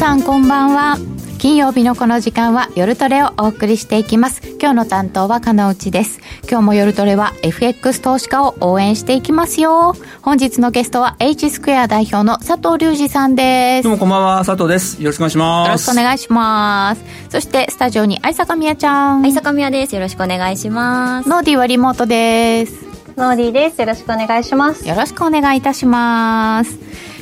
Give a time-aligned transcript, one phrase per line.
[0.00, 0.96] さんこんばんは。
[1.36, 4.40] 金曜日のこの時間は夜トレをお送りしていきます。
[4.58, 6.20] 今日の担当は金内です。
[6.48, 9.94] 今日も夜トレは FX 投資家を応援していきますよ。
[10.22, 13.82] 本日のゲストは H スクエア代表の佐藤隆二さんです。
[13.82, 14.38] どうもこんばんは。
[14.42, 15.02] 佐藤です。
[15.02, 15.68] よろしくお願いします。
[15.68, 17.04] よろしくお願いします。
[17.28, 19.22] そしてスタジオに愛坂みやちゃん。
[19.22, 19.94] 愛坂みやです。
[19.94, 21.28] よろしくお願いします。
[21.28, 22.86] ノーディーはリモートです。
[23.18, 23.78] ノーディーです。
[23.82, 24.88] よろしくお願いします。
[24.88, 26.78] よろしくお願いいたします。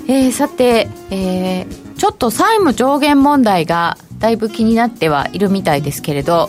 [0.07, 6.49] えー、さて、えー、ちょっと債務上限問題がだいぶ気になってはいるみたいですけれど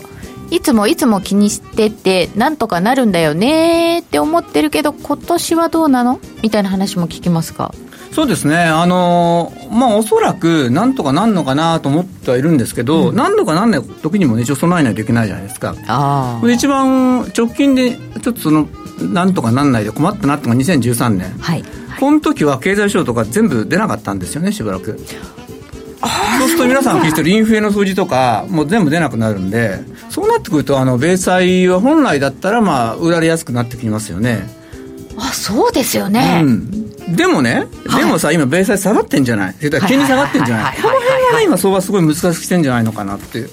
[0.50, 6.18] いつもいつも気にしててなんとかなるんだよねって思ってるけど今年はどうなの？
[6.42, 7.72] みたいな話も聞きますか？
[8.12, 15.76] そうですね、あのー、まあ、おそらく、なんとかなんのかなと思ってはいるんですけど、うん、何度かなんない時にもね、一応備えないといけないじゃないですか。
[15.86, 18.66] あ一番直近で、ちょっとその、
[19.00, 21.30] なんとかなんないで困ったなってのが2013年。
[21.38, 21.62] はい。
[22.00, 24.98] この時は経済省とか全部出なかったんですよね、しばらく。
[26.00, 34.48] そうすると皆さん聞いてるインフレの数字とか、もう全部出なくなるんで、そうなってくると、あの米債は本来だったら、まあ、売られやすくなってきますよね。
[35.18, 37.66] あそうですよね、うん、でもね、
[37.98, 43.50] でもさ、今、米債下がってんじゃない、金利下がってんじゃない、この辺はね、今、相場すごい難しくしてんじゃないのかなっていう。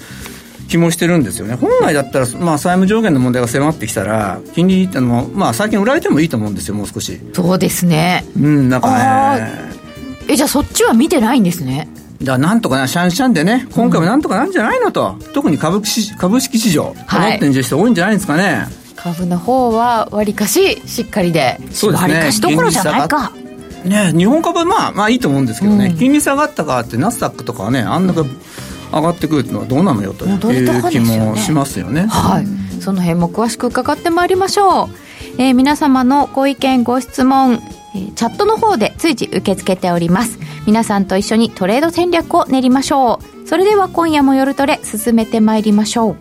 [0.68, 1.54] 気もしてるんですよね。
[1.54, 7.18] 本来だったら、まあ、債務上限の問題が迫ってきたら、金利ってのも、まあ、最近売られてもいいと思うんですよ、もう少し。
[7.32, 8.24] そうですね。
[8.36, 9.50] うん、なんかね。
[10.28, 11.88] え、じゃあそっちは見てないんですね。
[12.22, 18.66] だなんとかな、シャンシャンでね、今回もなんとかなんじゃないのと、うん、特に株式株式市場、思ってんじゃ人多いんじゃないですかね。
[18.96, 22.14] 株の方は、わりかし、しっかりで、そうですね。
[22.14, 23.32] わりかしどころじゃないか。
[23.84, 28.24] ね、日本株はまあ、まあいいと思うんですけどね、うん、金利下がったかって、ナスダックとかはね、あんな上
[29.02, 32.06] がってくるのはどうなのよという気もしますよね。
[32.08, 32.46] はい、
[32.82, 34.88] その辺も詳しく伺ってまいりましょう。
[35.38, 40.38] えー、皆様のご意見、ご質問、チャットの方で随時受け付けております。
[40.66, 43.48] 皆さんと一緒にトレード戦略を練りましょう。
[43.48, 46.16] それでは今夜も夜トレ進めてまいりましょう。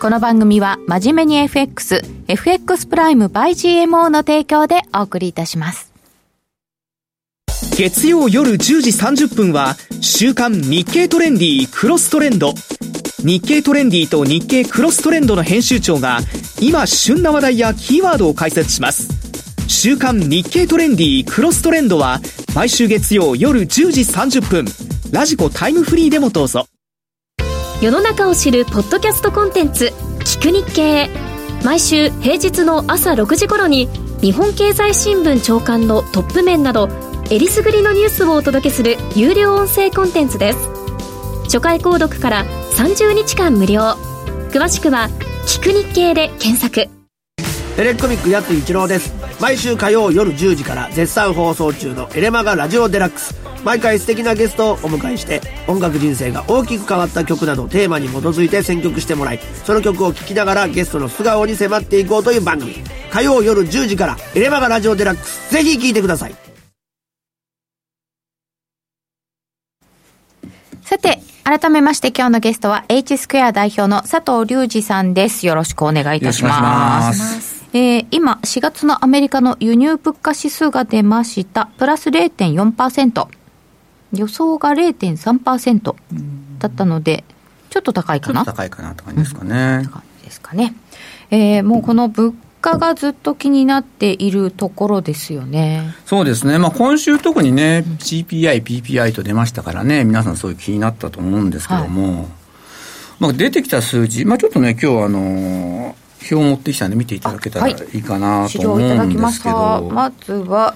[0.00, 5.92] この番組は真面目に FX FX プライム by GMO の提供でお送りいたします。
[7.76, 12.54] 月曜夜10時30分は週刊日経トレンディークロストレンド。
[13.22, 16.20] 日経トレンディと日経クロストレンドの編集長が
[16.60, 19.29] 今旬な話題やキーワードを解説します。
[19.70, 22.18] 週刊日経トレンディクロストレンドは
[22.56, 24.64] 毎週月曜夜10時30分。
[25.12, 26.66] ラジコタイムフリーでもどうぞ。
[27.80, 29.92] 世の中を知るポッドキャストコンテンツ
[30.24, 31.08] 聞く日経。
[31.64, 33.88] 毎週平日の朝6時頃に
[34.20, 36.88] 日本経済新聞長官のトップ面など
[37.30, 40.58] えりすぐりのニュースをお届けする有料音声コンテンツです。
[41.44, 43.82] 初回購読から30日間無料。
[44.50, 45.08] 詳しくは
[45.46, 46.88] 「聞く日経」で検索。
[47.76, 53.34] テレコミックやつ一郎です毎週火曜夜10時から絶賛放送中のエレマガラジオデラックス。
[53.64, 62.74] 毎回素敵なゲストをお迎えして音楽人生が大きく変わった曲などテーマに基づいて選曲してもらいその曲を聴きながらゲストの素顔に迫っていこうという番組。
[63.10, 65.52] 火曜夜10時からエレマガラジオデラックス。
[65.52, 66.34] ぜひ聴いてください。
[70.82, 75.46] さて改めまして今日のゲストは H スクエア代表の佐藤隆二さんです。
[75.46, 81.66] よろしくお願いいたしますえー、今、4月のアメリカの輸入物価指数が出ました。
[81.78, 83.28] プラス0.4%。
[84.12, 85.94] 予想が0.3%
[86.58, 87.22] だったので、
[87.70, 88.44] ちょっと高いかな？
[88.44, 89.88] 高いかなって感じですかね。
[89.88, 90.74] 感じですかね。
[91.30, 95.94] えー、もうこの物価がずっと気になっているところですよね。
[96.06, 96.58] そうですね。
[96.58, 102.26] まあ今週特にね、CPI、PPI と出ましたからね、皆さんそういう気になったと思うんですけども、はい、
[103.20, 110.74] まあ出てきた数字、まあちょっとね、今日あのー表を持ってきたんで見ていただけたらいいかなと思うんですけど、はい、まずは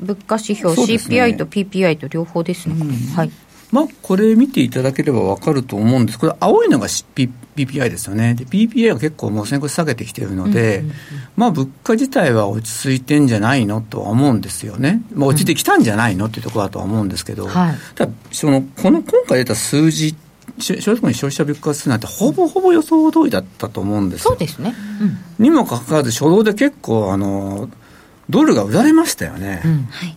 [0.00, 3.30] 物価指標、ね、CPI と PPI と両方ですね、うん、はい。
[3.70, 4.70] まあ、これ見てい。
[4.70, 6.68] ただければ分かると思うんですこれ青い。
[6.68, 10.96] のが、P、PPI ですよねで PPI が結構もう先行下げてきてるので、うんうんうん、
[11.36, 13.04] まあ物価自体は落ち着い。
[13.04, 13.66] てんじゃない。
[13.66, 16.16] のとは思うんですよね、まあ、落ちてきたんじゃない。
[16.16, 16.40] のってい。
[16.40, 20.29] うところだとは思うんですけど、はい、ただそのこの今回出た数字って
[20.60, 24.74] 正直に消費者物価指数なんてほぼほぼ予想通りだったと思うんですそうですね、
[25.38, 27.68] うん、にもかかわらず初動で結構あの
[28.28, 29.84] ドルが売られましたよね、うん。
[29.90, 30.16] はい。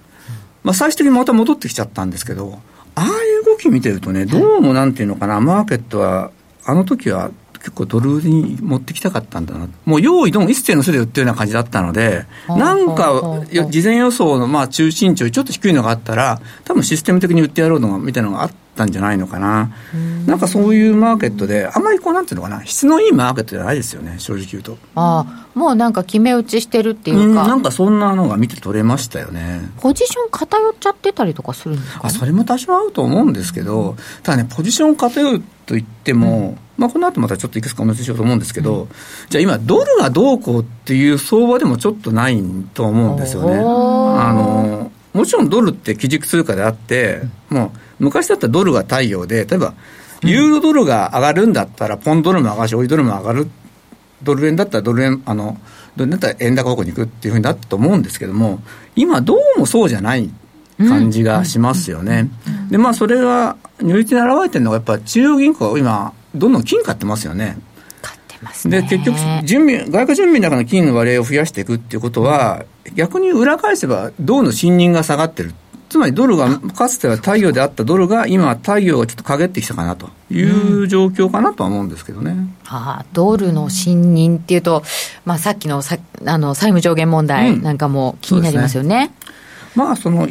[0.64, 2.60] まあ、最終的にまた戻ってきちゃったんですけど
[2.96, 3.10] ああい
[3.42, 6.32] う動き見てるとねどうもなんていうのかな、マーケットは
[6.66, 7.32] あの時は
[7.64, 9.70] 結構ドルに持ってきたかったんだな。
[9.86, 18.56] もう用意どん一斉の巣で売ってるような感じだったので、なんか事前予想のまあ中心値よりちょっと低いのがあったら、多分システム的に売ってやろうのみたいなのがあった
[18.86, 19.70] んじゃないのかな。
[19.96, 24.78] んなんかそういうマーケットで、あんまりこう、なんていうのかな、質のいいマーケットじゃないですよね、正直言うと。
[24.96, 27.44] ああ、もうなんか決め打ちしてるっていうか。
[27.44, 29.70] うん、なんかそんなのが見て取れましたよね。
[29.80, 38.90] ポジション偏っちゃってたりとかするんですか、ね、あ、それも多少あると思うんですけど、ただね、ポジション偏ると言っても、うんまあ、この後またちょっといくつかお話ししようと思うんですけど、うん、
[39.30, 42.42] じゃあ今、ドルがどうこうっていう相場でもちょっとない
[42.74, 43.58] と思うんですよね。
[43.58, 43.62] あ
[44.34, 49.74] のもちろんドルって基軸通貨であって、もう昔だったらドルが太陽で、例えば、
[50.24, 53.48] ユーロドルが上がるんだったら、ポンドルも上がるし、オイドルも上がる、
[54.24, 55.58] ドル円だったらドル円、あの、
[55.96, 58.62] ドル円だったら円高方向に行くっていうふうになったと思うんですけども、
[58.96, 60.30] 今どうもそうじゃない
[60.78, 62.30] 感じがしますよね。
[62.70, 67.58] で、まあそれが、如実に表れてるのが、やっぱ中央銀行は今、どんどん金買ってますよね。
[68.66, 72.66] で、結局、準備、外貨準備の中の金の割合を増やしていくっていうことは、
[72.96, 75.54] 逆に裏返せば、銅の信任が下がってる。
[75.94, 82.32] つまりドルが、かつては太陽であったドルが、今、太陽がちょっと陰ってきたかなという状況かなとは思うんですけどね。
[82.32, 84.82] うん、はあ、ドルの信任っていうと、
[85.24, 89.12] まあ、さっきのさあの債務上限問題なんかも気になりますよね。
[89.76, 90.28] うん、ねまあ、その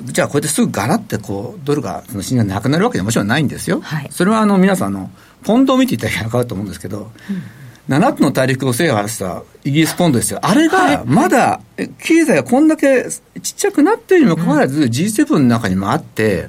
[0.00, 3.80] じゃあこうやってすぐガラってこうドルがその信任がなくなるわけでもちろんないんですよ。
[3.80, 5.10] はい、それはあの皆さんの
[5.42, 7.42] ポンドを見ていただければ分かると思うんですけど、うん、
[7.90, 10.38] 7つの大陸を制覇したイギリスポンドですよ。
[10.42, 11.60] あれがまだ
[11.98, 13.06] 経済がこんだけ
[13.42, 16.48] ちっちゃくなっているにもかかわらず G7 の中にもあって、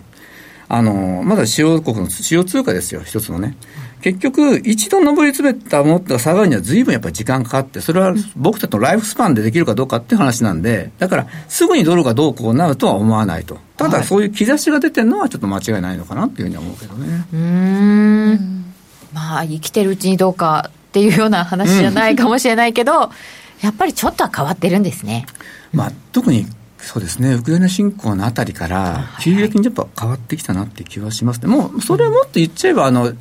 [0.70, 3.58] あの、まだ主要国の主要通貨ですよ、一つのね。
[4.02, 13.58] 結局、一度上り詰めたものが下がるには随分やっぱり時間かかって、それは僕たちのライフスパンでできるかどうかって話なんで、だから、すぐにドルがどうこうなるとは思わないと。
[13.78, 17.26] ただ、そういう兆しが出てるのはちょっと間違いないのかなっていうふうに思うけどね。
[17.34, 18.66] うん。
[19.14, 23.10] まあ、生きてるうちにどうかっていうような話じゃないかもしれないけど、うん、
[23.62, 25.26] やっぱりちょっとは変わってるんですね。
[25.72, 26.46] まあ、特に
[26.80, 31.40] そうですね、ウクライナ侵攻のあたりから、急激にやっぱ変わってきたなって気はします。
[31.40, 33.14] ね、もうそれをもっと言っちゃえば、あの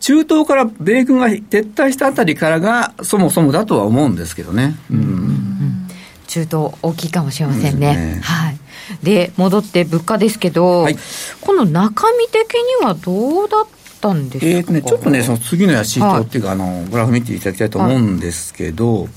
[0.00, 4.76] 中東から米軍が撤退したあたりからが、そもそもだとは思うんですけどね。
[4.90, 5.88] うん、うん、
[6.26, 7.94] 中東、大きいかもしれませんね。
[7.94, 8.20] ね。
[8.22, 8.58] はい。
[9.02, 10.96] で戻って物価ですけど、はい、
[11.40, 13.66] この中身的にはどうだっ
[14.00, 19.08] たんですか、えーね、ちょっとね、その次のやシートっていうか、はい、あのグラフ見ていただきたいと思うんですけど、はい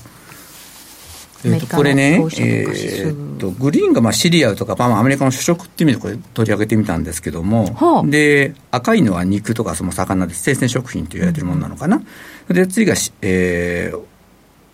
[1.44, 12.02] えー、とこれね、えー、とグリーンがまあシリアルとか、まあ、アメリカの主食っていう意味でこれ取り上げてみたんですけども、はあ、で赤いのは肉とかその魚で生鮮食品と言われてるものなのかな、
[12.48, 14.02] うん、で次が、えー、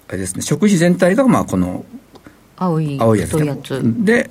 [0.09, 1.85] あれですね食費全体がまあこの
[2.57, 3.81] 青い青いやつ。
[4.05, 4.31] で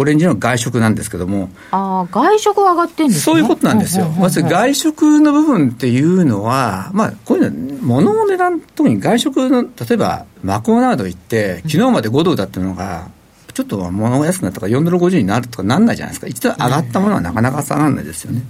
[0.00, 1.50] オレンジの外食なんですけども。
[1.70, 3.22] ああ、外食は上がってんですね。
[3.22, 4.08] そういうことなんですよ。
[4.08, 13.08] まず外食の部分っていうのは、まあ、こういうの、物の値段、特に外食の、例えば、マクドナルド行って、昨日まで5ドルだったのが、
[13.52, 16.26] ちょっと物が安くなったから4ドル50になるとかなんないじゃないですか。
[16.26, 18.42] 一度上がったものはなかなか下がらないですよね。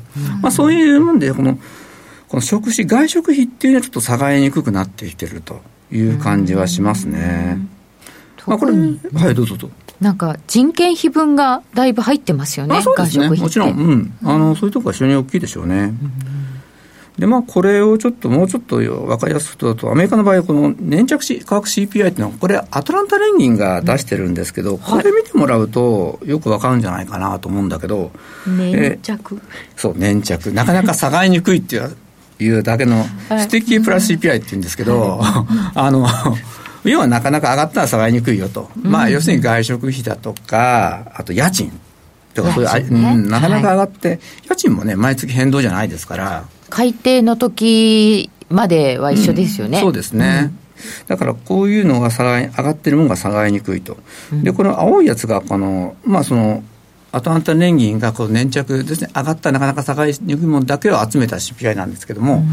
[0.42, 1.58] まあ、そういうもんで、この、
[2.28, 7.58] この食費、外食費っていうのはちょっと下がりにくくなってきてるという感じはしますね。
[8.46, 9.70] まあ、これ、はい、どうぞどうぞ。
[10.00, 13.28] なんか人件費分がだいぶ入ってますよね、そうですね。
[13.28, 15.76] もちろん、うん、あのそういうところが非常に大きいでしょうね。
[15.76, 15.96] うん、
[17.18, 28.10] でまあ、これをちょっともうちょっと分かりやすくとと、アメリカの場合、この粘着価格 CPI っていうのは、これ、アトランタ連銀が出してるんですけど、これ見てもらうと、よく分かるんじゃないかなと思うんだけど、
[28.46, 29.38] 粘着、
[29.76, 31.94] そう、粘着、なかなか下がりにくいっていう
[32.44, 35.20] いうだけの、 sticky price CPI っていうんですけど、
[35.74, 36.06] あの、
[36.84, 41.70] 要はなかなか上がったら下がりにくいよと、うん、まあ、要するに外食費だとか、あと家賃
[42.34, 44.20] とかそういう、ね、うん、なかなか上がって、はい、
[44.50, 46.44] 家賃もね、毎月変動じゃないですから。
[46.70, 49.78] 改定の時までは一緒ですよね。
[49.78, 50.52] うん、そうですね。
[51.08, 53.98] だからこういうのが下がり上がってるものが下がりにくいと。
[54.32, 56.62] で、この青いやつが、この、まあその、
[57.12, 62.44] アトランタ連銀がこう粘着ですね、上がったなかなか下がりにくいものだけを集めた CPI なんですけども、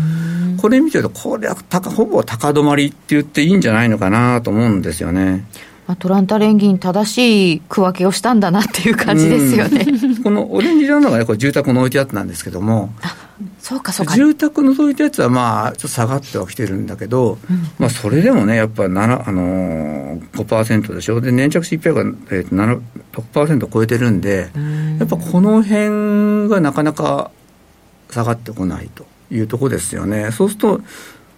[0.59, 5.45] これ見てると、これは高ほぼ高止まりって言っていいんじゃないのかなと思うんですよね。
[5.87, 9.85] まあ、トランタ連銀、正しい区分けをしたんだなっていう感じですよね。
[10.23, 12.89] このオレンジ色のが、ね、これ住宅の置いてあったなんですけども、
[13.67, 14.15] そうかそうか。
[14.15, 22.81] 住宅のそういったやつは、まあ、ちょっと下がってはきてるんだけど、うん、まあ、それでもね、やっぱり、あのー、5%でしょ、で粘着 CPI が、えー、7
[23.11, 24.97] 6%超えてるんで、ん。
[24.99, 27.29] やっぱこの辺がなかなか
[28.09, 30.31] 下がってこないというところですよね。
[30.31, 30.81] そうすると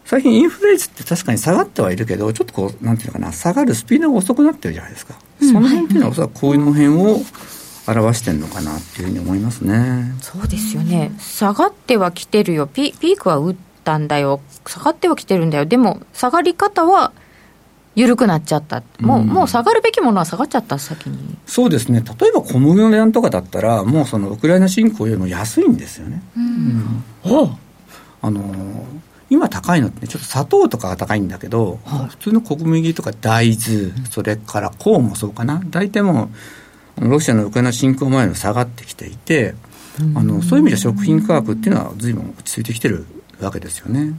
[0.05, 5.15] 最近インフレ率って確かに下がってはいるけど、ちょっとこう、なんていうのかな、下がるスピードが遅くなってるじゃないですか。
[5.41, 7.21] うん、その辺っていうのは、おそらくこういうの辺を
[7.91, 10.13] 表してるのかなっていうふうに思いますね。
[10.21, 11.11] そうですよね。
[11.19, 12.67] 下がってはきてるよ。
[12.67, 14.41] ピピークは打ったんだよ。
[14.65, 15.65] 下がってはきてるんだよ。
[15.65, 17.11] でも、下がり方は
[17.95, 26.21] 緩くなっちゃった、もうもう下がるべきものは下がっちゃった、先にそうですね、例えば小麦の値段とかだったら、もうそのウクライナ侵攻よりも安いんですよね。
[26.37, 27.57] うん、うん、
[28.21, 28.85] あの
[29.29, 36.29] 今高いのって、ちょっと砂糖とかが高いんだけど、はい、普通の小麦とか大豆、それからコーンもそうかな、大体もう、
[36.99, 39.55] ロシアのウクライナ侵攻前の下がってきていて、
[40.15, 43.05] あのそういう意味で食品価格っていうのは、ずいぶん落ち着いてきてる
[43.39, 44.17] わけですよね。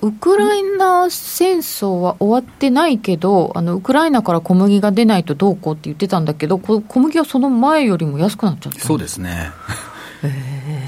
[0.00, 9.50] ウクライナ戦争は終わってないけど、あのウクライナから小麦が出ないとどうこうって言ってたんだけど、小麦はその前よりも安くなっちゃったそうですね。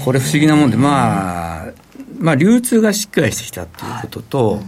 [0.03, 1.71] これ不思議なもんで、まあ、
[2.17, 4.61] まあ、流通がしっかりしてきたっていうことと、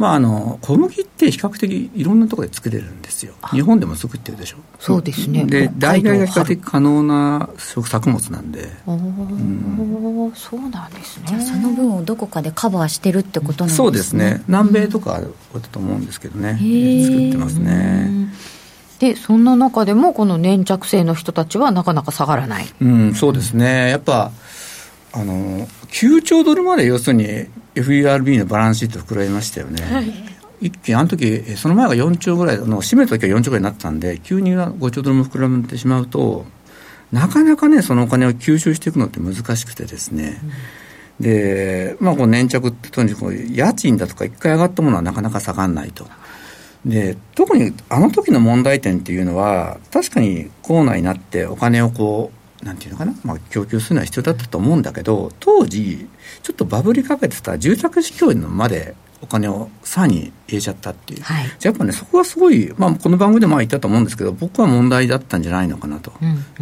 [0.00, 4.56] まあ、あの小麦って比較的いろんなところで作れるんですよ、日本でも作ってるでしょ？
[4.78, 5.44] そうですね。
[5.44, 11.44] で代替が比較的可能な作物なんで、うん、そうなんですね。
[11.44, 13.76] その分をどこかでカバーしてるってことなんですね。
[13.76, 14.42] そうですね。
[14.48, 18.32] 南米とかだと思うんですけどね、うん、作ってますね。
[19.00, 22.66] でそんな中でもこの粘着性の人たちはなかなか下がらない。
[22.80, 23.90] うんそうですね。
[23.90, 24.32] やっぱ
[25.12, 27.24] あの9兆ドルまで要するに
[27.74, 36.44] FERB のバランスシート膨らみましたよね、はい、一気にあの時その前が4兆ぐらいの締めた時は4兆ぐらいになったんで急に5兆ドルも膨らんでしまうと
[37.12, 40.40] なかなかねそのお金を吸収していくのって難しくてですね、
[41.18, 46.06] うん、でまあこう粘着ってとにかく家賃だとか一回上がったものはなかなか下がらないと。
[46.84, 56.08] で特にあの時の問題点っていうのは確かにコーナーになってお金をこうなんていうのかな、まあ、供給するのは必要だったと思うんだけど、当時、
[56.42, 66.12] ちょっとバブりかけてた住宅市況のまでお金をさらに入れちゃったっていう、はい、やっぱね、そこはすごい、まあ、この番組でも言ったと思うんですけど、僕は問題だったんじゃないのかなと、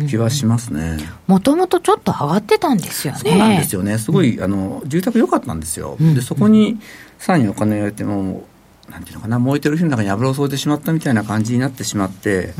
[0.08, 0.98] 気はしますね。
[1.26, 3.20] もともとちょっと上がってたんですよね。
[3.20, 6.78] そうなんですよね、すごい、あの住宅良かったんですよ、でそこに
[7.18, 8.44] さらにお金を入れても、
[8.90, 12.54] なんていうのかな、燃えてる火の中に油を添えてしまったみたいな感じになってしまって、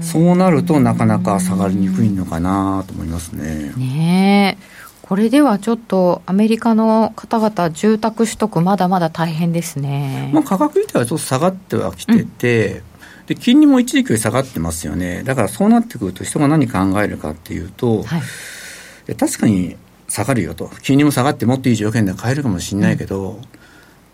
[0.00, 3.72] そうなるとなかなか下がりにくいのかなと思いますね。
[3.76, 4.58] ね
[5.02, 12.82] これではちょっとアメリカの方々、住宅取得、まだまだ大変ですね、まあ、価格自体はちょっと下がってはきてて、
[13.20, 19.76] うん、で金利も一時期より下がってますよね、だからそうなってくると、人が何考えるかっていうと、はい、確かに
[20.08, 23.61] 下がるよと、金利も下がってもっといい条件で買えるかもしれないけど、うん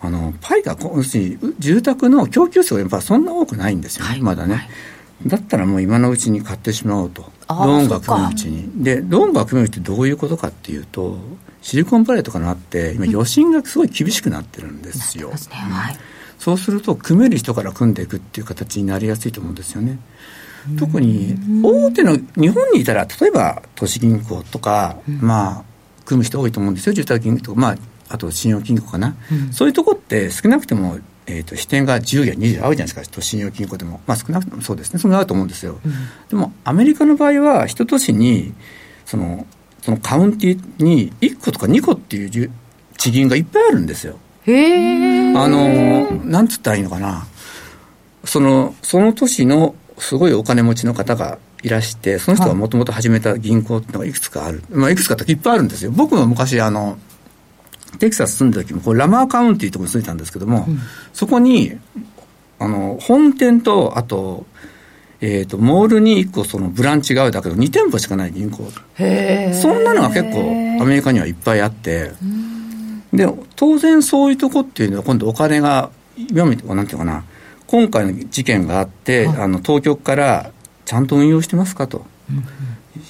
[0.00, 4.69] あのパイが要するに住宅の供給数がやっぱそんな多くないんですよね、はい、まだね、はい、
[5.26, 7.23] だったらもう今のうちに買ってしまおうと。
[7.49, 8.85] ローンが組むうちに。
[8.85, 11.19] でローンが組むってどういうことかっていうと
[11.62, 15.97] シリコンバレーとかのあって今余震がすごい厳しくなってるんですよ、うんはい、
[16.38, 19.99] そうすると組める人から組んでいくっていう形になりやすいと思うんですよね。
[20.78, 25.64] 特に大手の日本にいたら例えば都市銀行とか、まあ
[26.05, 26.93] 組む人多いと思うんですよ。
[26.93, 27.61] 住宅銀行とか。
[27.61, 27.76] まあ
[28.09, 33.03] あと信用金庫かな、うん、そういうとこって少なくても、えーと、支店が10や20あるじゃないですか。
[33.11, 34.99] 都信用金庫でも、まあ、少なくともそうですね。
[34.99, 35.93] それがあると思うんですよ、うん、
[36.29, 38.55] でもアメリカの場合は一都市に
[39.05, 39.47] その
[39.83, 42.50] そのカウンティに1個とか2個っていう
[42.97, 44.19] 地銀がいっぱいあるんですよ。
[44.45, 47.27] へえあのなんつったらいいのかな。
[48.25, 55.91] そのその都市のすごいお金持ちの方がいらして、その人がもともと始めた銀行っていうのがいくつかある、まあ、いくつかっていっぱいあるんですよ。
[55.91, 56.99] 僕も昔、あの、
[57.99, 60.78] テキサス住んだ時もこれラマーカウンティーとこに住んでたんですけども、うん、
[61.12, 61.78] そこに
[62.59, 64.47] あの本店とあと,、
[65.21, 68.71] えーと、モールに1個そのブランチがあるだけど2店舗しかない銀行。
[69.54, 72.12] そんなのが結構アメリカにはいっぱいあって
[73.12, 73.26] で
[73.57, 77.25] 当然そういうとこっていうのは今度お金が今みなんていうかな
[77.66, 79.47] 今回の事件があって、あ。
[79.47, 80.52] の当局から
[80.87, 82.07] ちゃんと運用してますかと、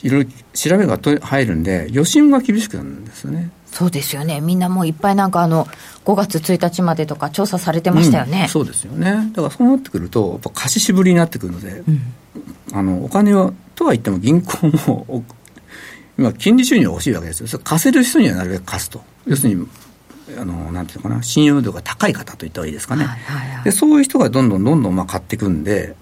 [0.03, 5.67] いろいろ調べが入るんで余震が厳しくなるんですよねそうですよね、みんなもういっぱいなんかあの、
[6.05, 12.01] 5月1日までとか調査されてましたよね、うん、そうですよね、だからそうなってくると、やっぱ貸し渋りになってくるので、うん、
[12.73, 15.25] あのお金を、とは言っても銀行も、
[16.19, 19.67] 今、金利収入が欲しいわけですよ、貸せる人にはなるべく貸すと、要するに、
[20.39, 25.95] あのなんていうのかな、信用度が高い方といった方がいいですかね、はいはいはい、でそういう人がどんどんどんどんまあ買っていくんで、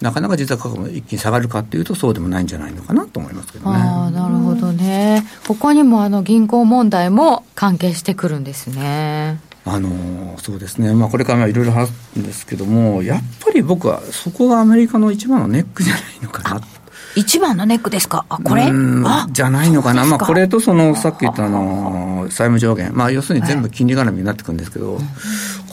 [0.00, 3.76] なかなか実は価格も一気に下がるかっていうと、そうでもないんじゃないのかなと思いますけどね。
[3.76, 5.24] あなるほどね。
[5.46, 9.40] ここにもあの銀行問題も関係してくるんですね。
[9.64, 16.60] あのそうですね、まあ、これからいろいろ話すんですけども、やっぱり僕はそこがアメリカの一番のネックじゃないのかな。
[17.16, 18.70] 一番のネックですか、あこれ？
[19.32, 25.04] じゃないのかな、まあ、これとそのさっき言ったあの債務上限、まあ、要するに全部金利絡みになってくるんですけど、はい、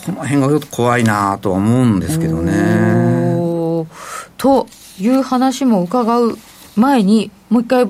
[0.05, 3.55] この辺がちょっと怖いなとは思うんですけどね。
[4.38, 4.67] と
[5.00, 6.38] いう話も伺う
[6.75, 7.86] 前に、もう一回、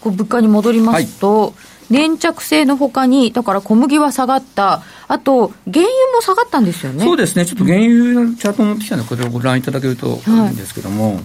[0.00, 1.52] こう物価に戻りますと、はい、
[1.90, 7.04] 粘着性のほかに、だから小麦は下がった、あと、原油も下がったんですよね。
[7.04, 10.30] そうですね、ちょっと原油のチャート持ってきたので、これをご覧いただけるとい。
[10.30, 11.22] いんですけども、はい、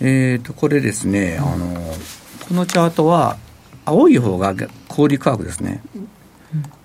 [0.00, 1.94] えっ、ー、と、これですね、あの、
[2.48, 3.36] このチャートは、
[3.84, 4.54] 青い方が
[4.88, 5.82] 小売価格ですね。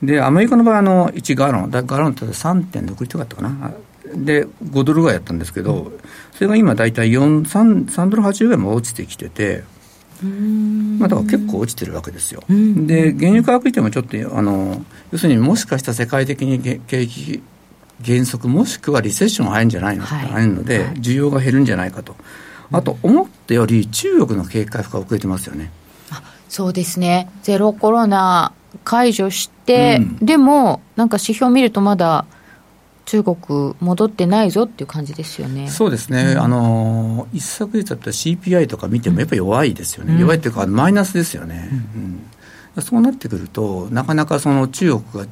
[0.01, 3.71] で、アメリカの場合、あの、1ガロン、ガロンって3.6リットルだったかな。
[4.15, 5.91] で、5ドルぐらいやったんですけど、
[6.33, 9.63] それが今大体4、3, 3ドル80ぐらいも落ちてきてて、
[10.23, 12.43] まあ、だから結構落ちてるわけですよ。
[12.49, 17.41] で、原油価格見てもちょっと、あの、要するにもしかしたら世界的に景気
[18.01, 22.15] 減速もしくはリセッションが入るんじゃないの、はい、入るので、需要が減るんじゃないかと。
[22.71, 25.71] あと、思ったより中国の景気回復が遅れてますよね。
[26.49, 27.29] そうですね。
[27.43, 32.25] ゼロコロナ解除して、うん、でも、なんか指標を見るとまだ、
[33.07, 35.69] 中国戻ってないぞっていう感じですよね。
[35.69, 36.33] そうですね。
[36.33, 40.13] うん、あの、一昨日だったら CPI とか見てもやっぱり弱いですよね。
[40.13, 41.69] うん、弱いっていうか、マイナスですよね。
[42.75, 45.29] うん、そうなってくると、なかなかその中国が、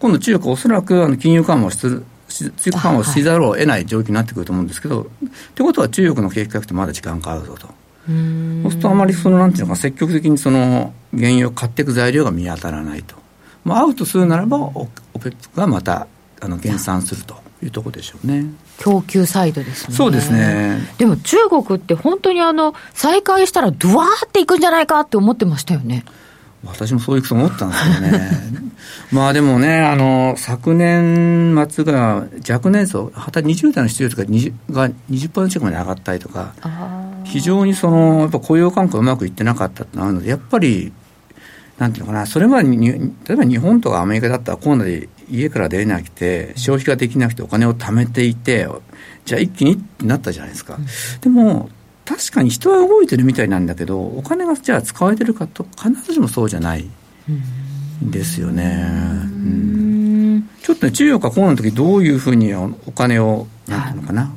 [0.00, 5.06] 今度中国おそらくあの金融緩和をする、追加緩和をせざるを得ない状況になってくると思うんですけど、っ
[5.54, 7.66] てことは中国の景気回復ってまだ時間かかるぞと。
[8.06, 13.14] そうするとあまりそのなんていうのか積極的にその原油を買っていく材料が見当たらないと、
[13.62, 14.88] まあ、合うとするならばオ
[15.20, 16.08] ペックがまた
[16.40, 18.46] あの減産するというところでしょうね。
[18.78, 19.94] 供給サイドですね。
[19.94, 20.78] そうですね。
[20.98, 26.04] でも中国って本当にあの、再開したらドワーっていくんじゃないかって思ってましたよね。
[26.64, 28.30] 私もそういくと思ったんですよね。
[29.12, 36.52] まあでもね、あの、昨年末が若年層、はた20代の失業率が 20%, が20近くまで上がったりとか、
[37.24, 40.92] 非常にその、やっぱ雇用感覚うまくいってなかったってなるので、やっぱり、
[41.78, 48.68] なんていうのかな、それまでに、例えば日本とかアメリカだったらコロナで家から出れなくて、消費ができなくてお金を貯めていて、
[49.24, 50.78] じゃあ一気にってなったじゃないですか。
[51.20, 51.70] でも、
[52.04, 56.88] 確かに人は動いてるみたいなんだけど、お金がじゃあ使われてるかと、必ずしもそうじゃない。
[58.02, 58.88] ですよね。
[58.92, 60.48] うん。
[60.62, 64.34] ちょっとね、中国はコロナの時どういうふうにお金を、なんていうのかな、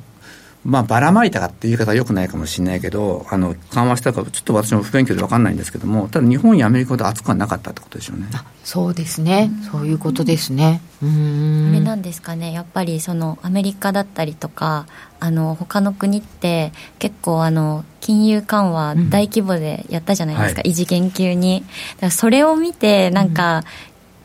[0.65, 8.27] まあ、ばらまいたかっていう言い方はよくないかもしれないけど、あの緩和したか、ちょっと私も不勉強で分かんないんですけども、ただ日本やアメリカほど熱くはなかったってことでしょうね。
[8.63, 10.81] そうですね、うそういうことですね。
[11.01, 14.85] あれなんですかね、やっぱりそのアメリカだったりとか、
[15.19, 21.65] あの他の国って結構あの金融緩和大規模でやったじゃないですか、うんはい、異次元級に。
[22.09, 23.65] それを見てなんか、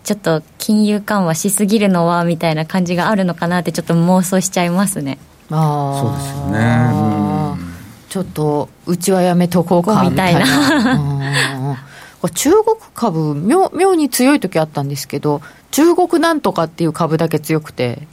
[0.05, 5.19] ちょっと金融緩和しすぎるのはみたいな感じがあるのかなってちょっと妄想しちゃいますね。
[5.51, 7.69] あそうですよね、
[8.09, 11.79] ちょっとうちはやめとこうかみたいな。
[12.35, 18.09] 中国株妙妙に強い時あったんですけど中国なんとかっていう株だけ強くて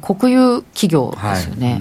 [0.00, 1.80] 国有企業ですよね、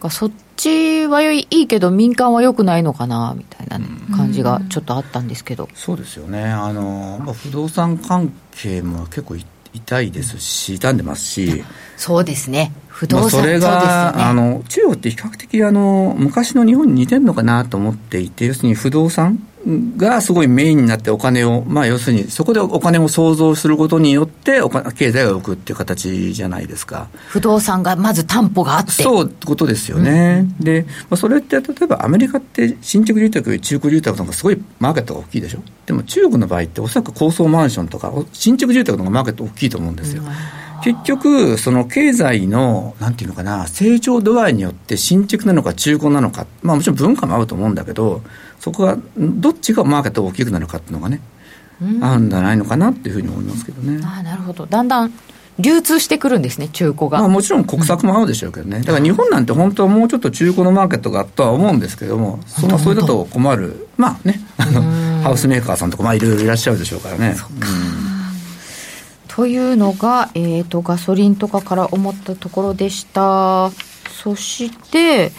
[0.00, 3.80] はい、そっちはいいけど民間はよくないのかなみたいな
[4.16, 6.44] 感じがちょっとあったんですけど、そうですよね。
[6.44, 9.36] あの、まあ、不動産関係も結構
[9.72, 11.64] 痛いですし傷んでますし。
[11.96, 12.72] そうですね
[13.06, 19.38] 不動産、まあ、それが、ね、あの中国って比較的あの昔の日本に似てるのかなと思っていて要するに不動産
[19.96, 27.08] がすごいメインになってお金を、まあ要するにそこでお金を創造することによってお金経済が動くっていう形じゃないですか。
[27.28, 28.90] 不動産がまず担保があって。
[29.02, 30.46] そうってことですよね。
[30.58, 35.60] うん、で、まあ、それって例えばアメリカって新築住宅より中古住宅の方がすごいマーケットが大きいでしょ。
[35.86, 40.22] でも中国の場合っておそらく高層マンションとか新築住宅の方がマーケット大きいと思うんですよ。
[40.22, 48.20] うん結局、その経済の、なんていうのかな、成長度合いによって新築なのか中古なのか、まあもちろん文化も合うと思うんだけど、
[48.60, 51.22] そこが、どっちがマーケットが大きくなるかっていうのがね、
[52.02, 53.98] あるんじゃないのかなっていうふうに思いますけどね。
[54.04, 54.66] あなるほど。
[54.66, 55.12] だんだん
[55.58, 57.20] 流通してくるんですね、中古が。
[57.20, 64.82] まあ、もちろん国策も合うでしょうけどね、だから日本なんて本当はもうちょっと中古のマーケットがあとは思うんですけども、そのそれだと困る、まあね、あの
[65.22, 67.36] ハウスメーカーさんとか、まあ、いろいろいらっしゃるでしょうからね。
[69.34, 73.72] というのが、えーと、ガソリンとかから思ったところでした。
[74.22, 75.32] そして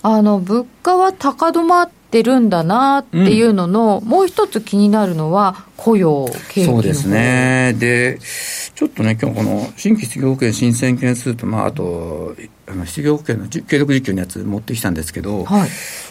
[0.00, 7.74] あの物価は高止まってるんだなっていうのの、うん、もう一つ気になるのは雇用景気そうですね。
[7.78, 8.18] で
[8.74, 12.34] ちょっとね今日この新規失業保険申請件数と、まあ、あと
[12.66, 15.68] あの失業保険の継続実況のやつ持ってきたんですけど、はい。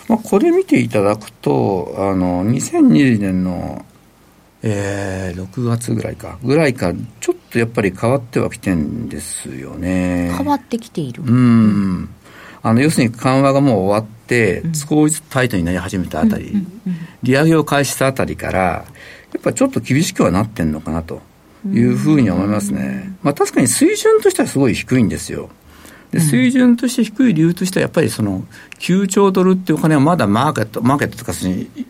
[0.08, 3.84] まあ、これ見ていただくとあの2020年の
[4.64, 10.32] えー、6月ぐらいか、ぐらいか、ちょっとやっぱり変わってはきてんですよね。
[10.38, 11.24] 変わってきている。
[11.24, 12.10] うん。
[12.62, 16.54] あの、要するに緩和がもう終わって、少しずつタイトになり始めたあたり、
[17.24, 18.86] 利上げを開始したあたりから、や
[19.40, 21.22] っぱちょっと厳しくはなってんのかなと
[21.66, 23.16] いうふうに思いますね。
[23.24, 25.50] まあ確かに水準としてはすごい低いんですよ。
[26.12, 28.44] で水準として低い理由としては、やっぱりその
[28.80, 31.32] 9兆ドルっていうお金はまだマーケット、マーケットとか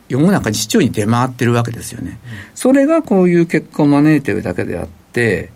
[0.08, 2.20] 世の中に市場に出回ってるわけですよね。
[2.54, 5.52] それがこういう結果を招いてるだけであって、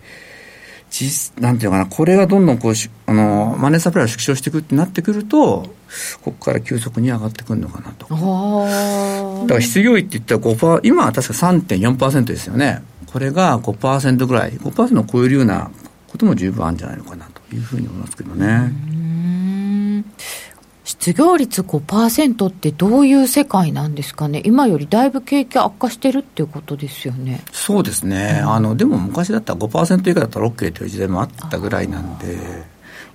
[0.90, 2.72] 実なんていうかな、これがどんどんこう
[3.06, 5.68] あのマネーサプライを縮小していくってなってくると、
[6.22, 8.06] ここから急速に上がってくるのかなと。
[8.08, 12.82] だから失業率って言ったら5%、今は確か3.4%ですよね。
[13.06, 15.70] これが5%ぐらい、5%を超えるような
[16.08, 18.72] ことも十分あるんじゃないのかなというふうに思いますけどね。
[20.86, 27.42] 失業率5%ってどういう世界なんですかね、今よりだいぶ景気悪化してるっていうことですよね。
[27.50, 32.36] そうですね、うん、あのでも昔だったら5%以下だったら OK という時代もあったぐらいなんで、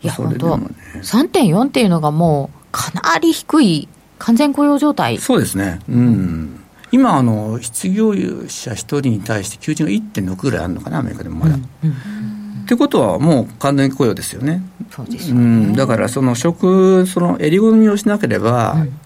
[0.03, 3.87] いや、本当、ね、3.4っていうのがもう、かなり低い、
[4.19, 5.17] 完全雇用状態。
[5.17, 6.59] そうですね、うん、
[6.91, 11.55] 今あの、失業者1人に対して求人が1.6ぐらいあるのかな、アメリカでもまだ。
[11.55, 11.87] うんう
[12.27, 12.30] ん
[12.71, 14.61] ってことは、もう完全雇用ですよね。
[14.91, 18.99] そうですよね、うん、だからその職、その襟好みをしなければ、うん、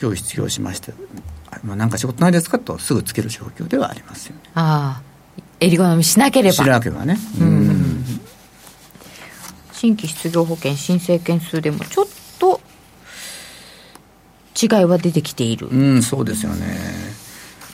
[0.00, 0.92] 今日失業しました、
[1.64, 4.42] まあ、なんか仕事ないですかとすぐつける状況ではありますよね。
[4.54, 6.52] ああ、襟好みしなければ。
[6.52, 7.18] しなければね。
[7.40, 8.04] うん、
[9.72, 12.06] 新規失業保険申請件数でもちょっ
[12.38, 12.60] と
[14.54, 15.66] 違いは出てきている。
[15.66, 16.78] うん、そうですよね。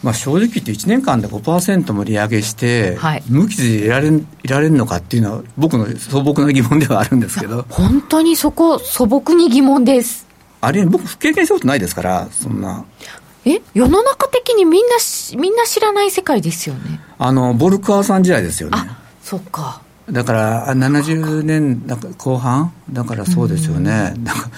[0.04, 7.64] まあ、正直言って1年間で5%も利上げして、はい、無傷でいられいられるのかっていうのは僕の素朴な疑問ではあるんですけど。
[7.70, 10.26] 本当にそこ素朴に疑問です。
[10.60, 12.84] あれ僕経験したことないですからそんな。
[13.46, 14.96] え世の中的にみんな
[15.38, 17.00] みんな知らない世界ですよね。
[17.16, 18.76] あのボルカーさん時代ですよね。
[18.78, 19.80] あそっか。
[20.10, 21.82] だから70年
[22.18, 22.74] 後半？
[22.92, 24.50] だからそうですよね、うん、なんか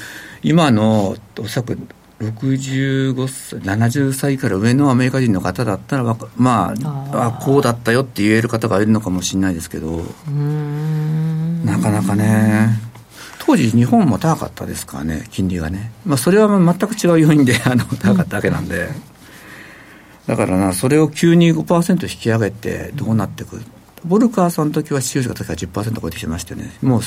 [0.43, 1.79] 今のおそらく
[2.21, 10.03] 65歳70歳から上のアメリカ人の方だったらまああこうだったよって言える方がいるのかもしれないですけど。
[11.65, 12.87] なかなかね。
[13.47, 18.89] 当時日本も高かったですからね金利がね、まあ、それは全く違う要因で あの高かっただけなんで、
[20.27, 23.63] だからなそれを急に5%引き上げてどうなってくる
[24.05, 26.73] ボルカーさんの時は収支が確か10%超えてきましたよね。
[26.83, 27.01] もう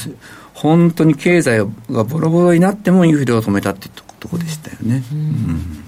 [0.54, 5.84] 本当に経済がボロボロになってもインフレを止めたってとこでしたよね、うん、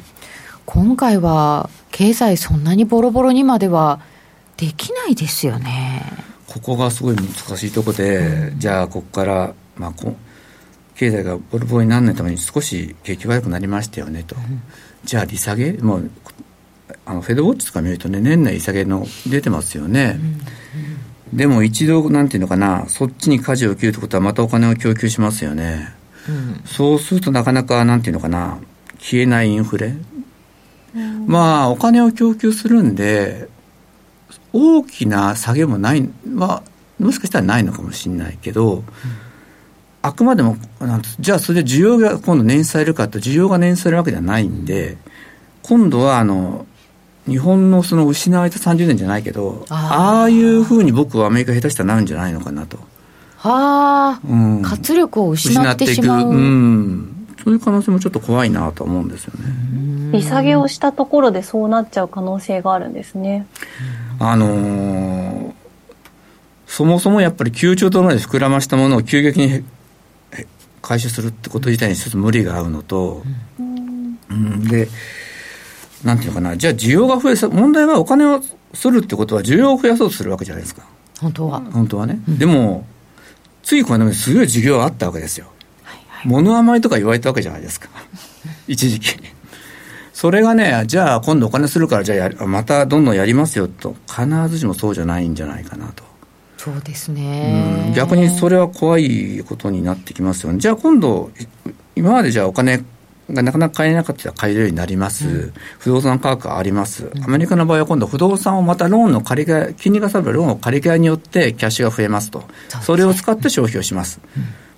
[0.66, 4.00] 今回は経済そんなにボロボロにまでは
[4.58, 6.04] できないですよね。
[6.48, 10.16] ここがすごい難しいとこで、うん、じゃあここから、まあ、こ
[10.96, 14.62] 経済がボロボロにならないために少し景気悪くなりましたよねと、うん、
[15.04, 16.12] じゃあ利下げもう
[17.06, 20.20] あのフェドウォッチとか見るとね年内利下げの出てますよね、
[21.34, 25.94] でも一度なんていうのかなそっちに舵を切るってことはまたお金を供給しますよね。
[26.66, 28.60] そうするとなかなかなんていうのかな
[29.00, 29.96] 消えないインフレ、
[30.96, 33.48] うん、まあお金を供給するんで
[34.54, 36.64] 大きな下げもないま
[37.00, 38.84] あもしかしたらないのかもしれないけど、うん、
[40.04, 44.98] あくまでもなんじゃあそれで需要が今度捻出されるかと需要が捻出されるわけではないんで
[45.64, 46.68] 今度はあの
[47.28, 52.78] 日本のその失われた30年じゃないけどああいうふうに僕はアメリカ下手したらなるんじゃないのかなと。
[53.38, 56.30] はあ、うん、活力を失ってしまう。
[56.30, 60.12] うん、そういう可能性もちょっと怖いなと思うんですよね。
[60.12, 63.48] 利下げをしたところでそうなっちゃう可能性があるんですね。
[64.20, 65.54] あのー、
[66.68, 69.64] そもそもやっぱり9兆ドルまで膨らましたものを急激に
[70.82, 73.24] 回収するってこと自体にちょっと無理が合うのと、
[73.60, 74.88] うん、うん、で、
[76.04, 78.42] なんていうのかな、じゃあ需要が増えさ、問題はお金を
[78.74, 80.84] するってことは需要を増やそうとするわけじゃないですか。
[81.20, 81.60] 本当は。
[81.72, 82.20] 本当はね。
[82.28, 82.86] うん、でも、
[83.64, 85.48] ついこの間すごい授業があったわけですよ。
[85.84, 87.90] はいはい、物余りとか言われたわけじゃないですか。
[88.68, 89.18] 一時期。
[90.14, 96.04] それがね、じゃあ今度お金するから、じゃあまたどんどんやりますよと、必ずしもそうじゃないんじゃないかなと。
[96.58, 100.60] そうですね、うん、逆にそれは怖いことになってきますよね。
[100.60, 101.32] じゃあ今度、
[101.96, 102.84] 今までじゃあお金
[103.34, 112.44] がなかなか買えなかったら買えるようになります、うん、不動産価格があります、アメリカの場合は今度、不動産をまたローンの借り換え、金利が下がるローンを借り換えによってキャッシュが増えますと、
[112.82, 114.20] それを使って消費をします。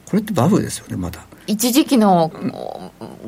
[0.06, 1.26] これってバブルですよね、まだ。
[1.48, 2.32] 一時期の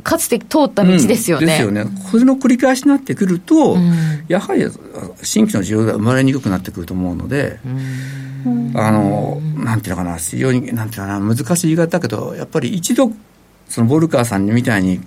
[0.04, 1.46] かつて通った道ですよね。
[1.46, 1.86] うん、ですよね。
[2.12, 3.92] これの繰り返しになってくると、うん、
[4.28, 4.66] やはり
[5.24, 13.12] 新規の需要が生まれにくくなってくると思うので、うん、あの、なんていうのかな、非常に、なんていうのかな、難しい言い方だけど、やっぱり一度、
[13.68, 15.02] そのボルカーさんみたいに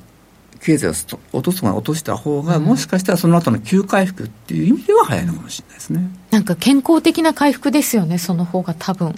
[0.60, 1.06] 経済を落
[1.44, 6.10] とすと落とした方が、もしかしたらその後の急回復っていう意味では早いのかもしれないですね。
[6.30, 9.14] なんか健康的な回復ですよね、その方が多分。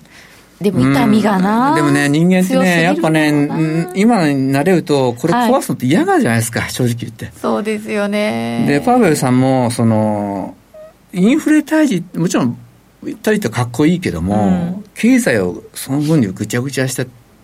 [0.60, 7.32] でも痛みがな、でもね、人間ってね、やっぱね、今になれると、これ壊すのって嫌がるじゃないですか、はい、正直言って。
[7.40, 8.66] そうですよね。
[8.68, 10.54] で、パウエルさんも、その、
[11.14, 12.58] インフレ退治、もちろん、
[13.02, 16.94] 言ったりとかっこいいけども、うん、経済をその分にぐちゃぐちゃし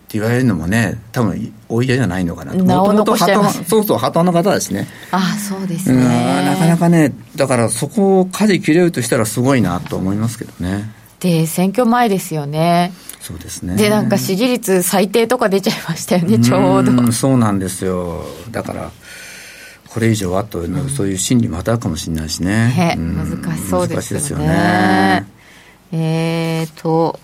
[0.07, 4.87] た言われるのもね多分お嫌じゃないのかなもともとそうそう旗の方だしね。
[5.11, 6.03] ああそうですね。
[6.45, 10.89] なかなかねだからそこを舵切れるとしたらすごいなと思いますけどね。
[11.19, 12.93] で選挙前ですよね。
[13.19, 13.75] そうですね。
[13.75, 17.03] でなんか支持率最低とか出ちゃいましたよねちょうど。
[17.03, 18.23] うそうなんですよ。
[18.51, 18.91] だから
[19.89, 24.45] これ以上はという、そういう心理も働くかもしれないしね、難しそうですよね。
[24.45, 25.27] よね。
[25.91, 27.19] えーと、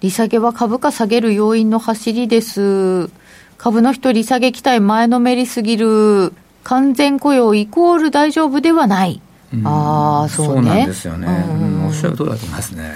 [0.00, 3.10] 利下げは株価下げる要因の走りです。
[3.58, 6.32] 株の人利下げ期待前のめりすぎる。
[6.64, 9.20] 完全雇用イコール大丈夫ではない。
[9.64, 10.52] ああ、そうね。
[10.54, 11.26] そうなんですよね。
[11.26, 12.94] うん、おっしゃる通りだと思いますね。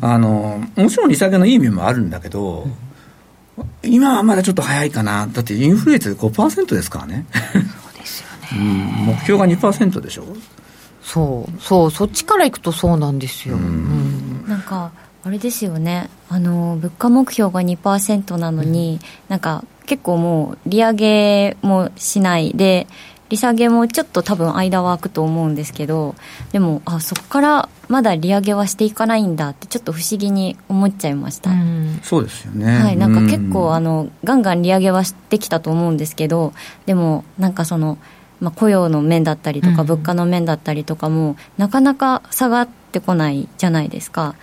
[0.00, 2.68] あの、もちろん利下げのいい面もあるんだけど、
[3.82, 5.26] 今はまだちょっと早いかな。
[5.26, 7.26] だってインフレ率5%ですからね。
[7.52, 8.26] そうですよ
[8.58, 8.58] ね。
[9.00, 10.24] うん、目標が2%でしょ？
[11.02, 13.56] そう、そう、そっちからいくとそうなんですよ。
[13.56, 14.90] うん、なんか、
[15.24, 16.10] あれですよね。
[16.28, 22.52] あの、物価目標が2%なのに、うん、なんか結構もう利上げもしない。
[22.54, 22.86] で、
[23.30, 26.14] 利下げもちょっと多分間は空くと思うんですけど
[26.52, 32.66] でもあそこからまだ利上げはしていかないんだってちょっと不思議に思っちゃいました、うん、そうですよね。
[32.66, 36.52] はいなんか結構あのガンガン利上げはしてきたと思うんですけど
[36.86, 37.98] でもなんかその、
[38.40, 44.34] まあ、雇用の面だったりとか物価の面だったりとかも、なかなか下がってこないじゃないですか。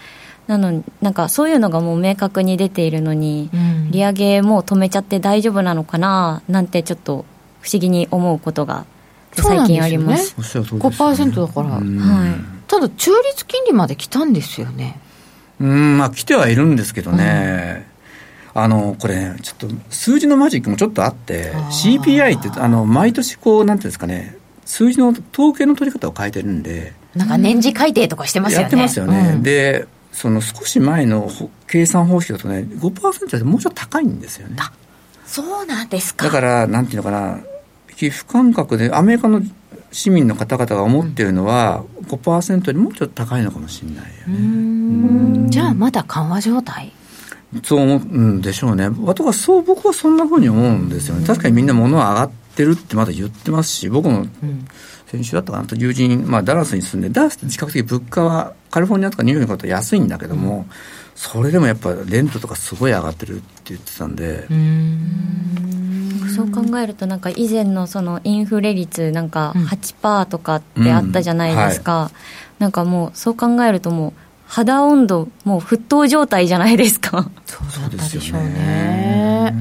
[0.51, 7.25] なのなんかそういうのがもう明確に出ているのに、うん、利上げもう止めちゃって大丈夫なのかななんてちょっと
[7.61, 8.85] 不思議に思うことが
[9.31, 10.35] 最近あります。
[10.41, 10.59] す。
[10.59, 11.83] ね、5%だから、はい、
[12.67, 14.99] ただ中立金利まで来たんですよね。
[15.61, 17.85] うんまあ来てはいるんですけどね、
[18.55, 24.35] うん、あのこれ、ね、ちょっと数字のマジックもちょっとあって CPI ってあの毎年こうなんていうんですかね。
[24.65, 26.93] 数字の統計の取り方を変えてるんで。
[27.15, 28.61] なんか年次改定とかしてますよね。
[28.63, 31.29] やってますよね、うん、でその少し前の
[31.67, 34.57] 計算方式だとね5%でもうちょっと高いんですよね。
[35.25, 36.25] そうなんですか。
[36.25, 37.39] だからなんていうのかな
[37.95, 39.41] 寄付感覚でアメリカの
[39.91, 45.49] 市民の方々が思っているのは5%よりもうちょっと高いのかもしれないよね。
[45.49, 46.91] じゃあまだ緩和状態？
[47.63, 48.89] そう思うんでしょうね。
[49.01, 51.27] 私はそう僕はそんなふうに思うんですよね。
[51.27, 54.25] 確かにみんな物は上がってるってまだ言ってますし僕も
[55.07, 60.65] 先週だったかなと友人、まあ、ダラスに住んでダラスって比較的物価はカリフォルニアとかニューヨークの方安いんだけども、うん。
[61.15, 64.47] それでもやっぱレントとかすごい上がってるって言ってたんで。
[66.35, 71.99] そう考えるとなんか以前のそのインフレ率なんか8%とかってあったじゃないですか、うん。
[71.99, 72.13] うんはい、
[72.59, 74.13] なんかもうそう考えるともう
[74.47, 77.29] 肌温度もう沸騰状態じゃないですか。
[77.45, 79.53] そうだったでしょうね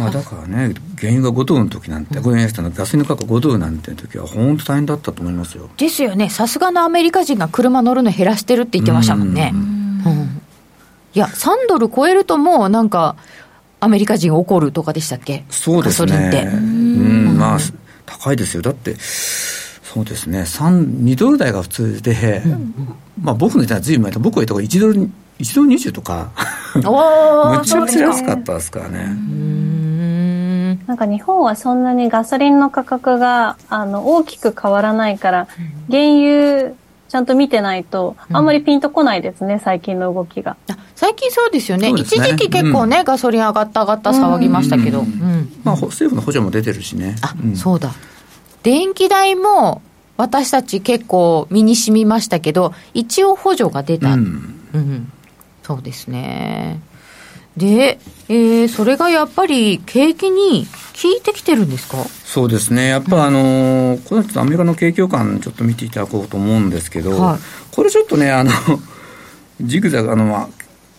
[0.00, 5.68] まあ、だからね、原油が5ドルの時なんて、うん、ガソリンの価格5ドルなんて時は、本当大変だったと思いますよ。
[5.76, 9.52] ですよね、さすがのアメリカ人が車乗るの減らしてるって言ってましたもんね。
[9.54, 10.42] うんうん、
[11.14, 13.16] いや、3ドル超えるともうなんか、
[13.80, 15.44] アメリカ人怒るとかでしたっけ？
[15.50, 16.12] そうですね。
[16.12, 16.42] ガソリンって。
[16.44, 17.58] うん、まあ、
[18.06, 18.62] 高いですよ。
[18.62, 25.10] だって、そうですね、2ドル台が普通で、うん、まあ僕の言ったらずいぶん前僕が言ったら1ドル、
[25.40, 26.30] 1ドル20とか、
[26.76, 26.82] む
[27.64, 29.16] ちゃくちゃ安かったですからね。
[30.90, 35.46] なんか日本はそんなにガソリンの価格があの大きく変わらないから、
[35.88, 36.72] 原油
[37.08, 40.56] ちゃんと見てないと、あんまりピンとこないですね、うん、最近の動きが。
[40.96, 42.00] 最近そうですよね、ね。
[42.00, 45.04] 一時期結構ね、うん、ガソリン上がった上がった騒ぎましたけど、
[45.62, 47.14] まあ、政府の補助も出てるしね。
[47.22, 47.92] あ、そうだ。
[48.64, 49.80] 電気代も
[50.16, 54.14] 私たち結構身に染みましたけど、一応補助が出た。
[54.14, 55.12] うん、
[55.62, 56.80] そうですね。
[57.60, 60.66] で、えー、それがやっぱり景気に
[61.00, 61.98] 効いてきてるんですか？
[62.24, 67.38] そうですね、やっぱあのー、これちょっとアメリカの景況感、ちょっと見ていただこうと思うんですけど、はい、
[67.74, 68.50] これちょっとね、あの
[69.60, 70.48] ジグザグ、あの、まあ、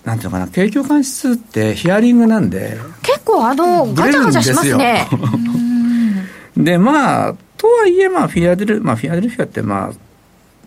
[0.05, 5.07] なんていうのかな、景況感指数ってヒアリングなんで、結構、あの、ガチャガチャしますね。
[6.57, 9.91] で、まあ、とはいえ、まあ、フィアデル、まあ、フィアデルフィアって、ま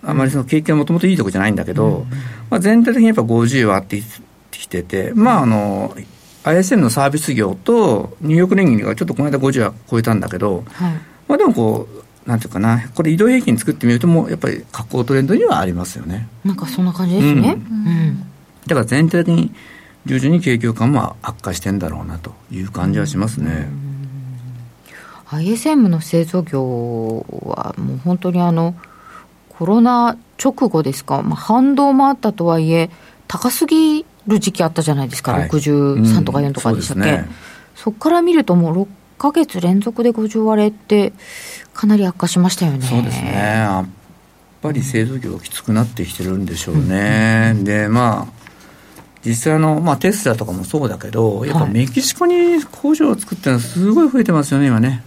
[0.04, 2.07] あ、あまりその景気がもともといいとこじゃないんだけど、
[2.50, 4.02] まあ、全体的にやっぱ50はあって
[4.59, 5.95] きてて、まあ、あの、
[6.45, 10.93] ISM のサービス業とニューヨーク連銀がちょっとこの間50は超えたんだけど、はい、
[11.27, 11.88] まあでもこ
[12.27, 16.29] う、なんていうかな、これ移動平均作ってみるとも、やっぱり下降トレンドにはありますよね。
[16.45, 17.57] なんかそんな感じですね。
[17.71, 18.27] うん、うん、
[18.67, 19.53] だから全体的に
[20.07, 23.69] 徐々に景況感も悪化してんだろうなという感じはしますね。
[25.31, 28.75] ISM の製造業はもう本当にあの
[29.49, 32.90] コロナ直後ですか、まあ、反動もあったとはいえ
[33.35, 37.29] 高すぎる時期あったじゃないですか、はい、63とか4とかでしたっけ、うん、
[37.75, 41.12] そこ、ね、から見ると、もう6か月連続で50割れって、
[41.73, 42.87] かなり悪化しましたよね。
[42.87, 43.33] そうですね。
[43.33, 43.88] やっ
[44.62, 48.44] ぱり製造業きつくなってきてるんでしょうね、うん、でまあ
[49.27, 55.03] 実際あの、まあ、テスラとかもそうだけど、やっぱメキシコに工場を作ってるのはすごい増えてますよね、今ね。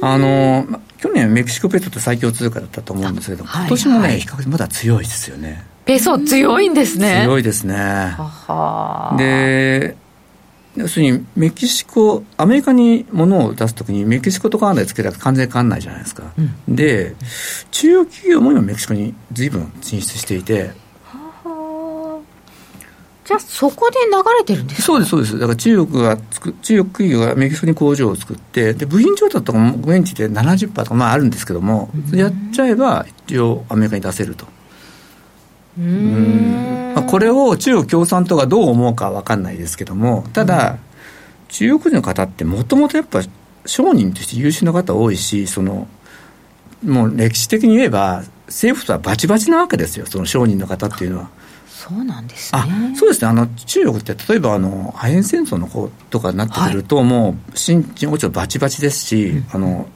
[0.00, 5.69] あの、去年メキシコペソって最強通貨だったと思うんですけど、今年もね、はいはい、比較的まだ強いですよね。
[5.84, 7.22] ペソ強いんですね。
[7.24, 8.16] 強いですね。
[9.16, 9.96] で、
[10.76, 17.16] 要するにメキシコ、アメリカに物を出すときに、メキシコとカナダでつけたら完全に変わらないじゃないですか、うん、で、
[17.72, 20.70] 中国企業も今、メキシコにずいぶん進出していて、
[23.24, 24.86] じゃあ、そこで流れてるんですか？
[24.86, 34.46] そうです、そうです、だから中国がつく、中国企業がメキシコに工場を作って、で部品調達とかも現地で70%とか、まあ、あるんですけども、うん、やっちゃえば、一応、アメリカに出せると。
[35.80, 40.78] うんまあ、これを中国共産党がどう思うかは分かんないですけども、ただ、
[41.48, 43.22] 中国人の方ってもともとやっぱ
[43.64, 45.88] 商人として優秀な方多いし、その
[46.84, 51.30] もう歴史的に言えば、政府とはバチバチなわけですよ、その商人の方っていうのは。
[51.68, 52.60] そうなんですね。
[52.60, 53.28] あそうですね。
[53.28, 59.86] あの、中国って、例えば、あの、アヘン戦争の方とかになってくると、はい、もう、新陳王朝バチバチですし、うん、あの、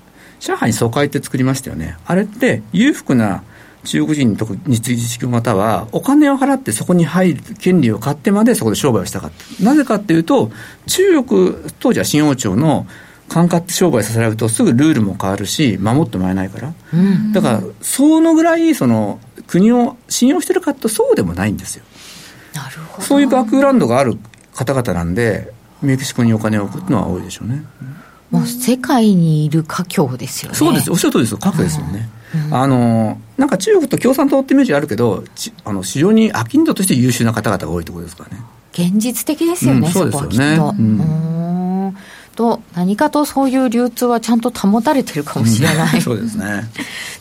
[0.40, 1.96] 上海に疎開って作りましたよね。
[2.06, 3.42] あれって、裕福な
[3.84, 9.64] 中国人特に自治区の方は、お金を払ってそこに入る権利を買ってまでそこで商売をしたかった。
[9.64, 10.50] なぜかっていうと、
[10.86, 12.86] 中国、当時は新王朝の
[13.28, 16.74] 管轄って商売させられるとすぐルールも変わるし、守ってもらえないから。
[16.92, 21.84] うん、だから、そのぐらい、その、国を信用してるかとそうでもないんですよ。
[22.54, 23.02] なるほど。
[23.02, 24.16] そういうバックグラウンドがある
[24.54, 27.64] 方々なんで、メキシコにお金を置くのは多いでしょうね。
[28.30, 30.56] もう世界にいる華僑ですよね。
[30.56, 30.90] そうです。
[30.90, 31.38] おっしゃる通りですよ。
[31.38, 32.08] 華僑ですよね。
[32.50, 35.24] あのなんか中国と共産党ってイメージあるけど、
[35.64, 38.42] あの非常に商人として優秀な方々が多いところですからね。
[38.72, 40.56] 現実的ですよね、うん、そうですよね。
[40.78, 41.53] うん
[42.34, 46.64] と何かとそういう流通はちゃんと保たれてるかもしれない、 そうですね。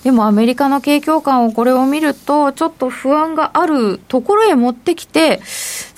[0.04, 5.40] でもアメリカの景況感をこれを見るとちょっと不安があるところへ持ってきて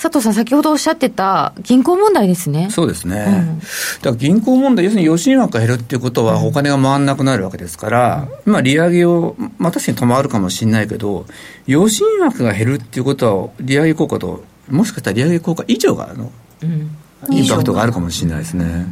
[0.01, 2.67] 佐藤さん先ほどおっしゃってた銀行問題ですね。
[2.69, 11.25] そうですね、うん、だから銀行問題要するに余震枠が減るっていうことはお金が回らなくなるわけですから、うん、まあ利上げをまあ確かに止まるかもしれないけど
[11.67, 16.97] 余震枠が減るっていうことは利上げ効果ともしかしたら利上げ効果以上があの、うん
[17.29, 18.85] インパクトがあるかもしれないですね。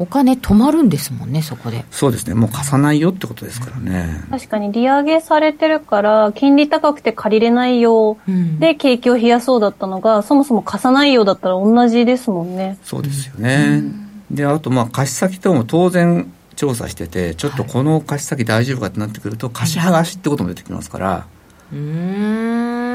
[0.00, 1.84] お金止まるんですもんね、そこで。
[1.90, 2.34] そうですね。
[2.34, 4.22] もう貸さないよってことですからね。
[4.30, 12.78] 確かに利上げされてるから、金利高くて借りれないようで景気を冷やそうだったのが、うん、そもそも貸さないようだったら同じですもんね。
[12.84, 13.82] そうですよね。
[14.30, 21.26] うん、で、あと、まあ、貸し先とも当然調査してて、ちょっとこの貸し先大丈夫かってなってくると、貸し剥がしってことも出てきますから。
[21.72, 22.87] うん。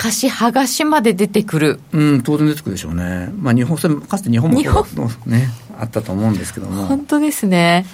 [0.00, 1.78] 貸し剥がしまで出てくる。
[1.92, 3.30] うん、当然出てくるでしょうね。
[3.36, 4.66] まあ日本、かつて日本もね、
[5.78, 6.86] あったと思うんですけども。
[6.86, 7.84] 本当ですね。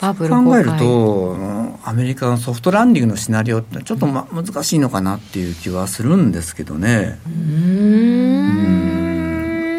[0.00, 1.36] バブル考えると、
[1.84, 7.18] アメリカのソフトランディングのシナリオってちょっと、ま、難しいのかなっていう気はするんですけどね。
[7.26, 7.30] う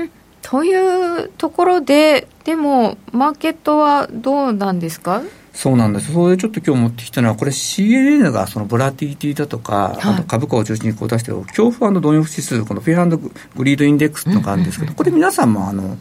[0.04, 0.12] ん。
[0.44, 5.24] というところで、でも、マーケットはどうなんですか？
[5.54, 6.12] そうなんです。
[6.12, 15.98] それでちょっと今日持ってきたのは、これ CNN がそのボラティリティだとか、はい、あと株価を中心にこう出してる恐怖貪欲指数、この Fear Greed Index っていうのがあるんですけど、これ皆さんもあの、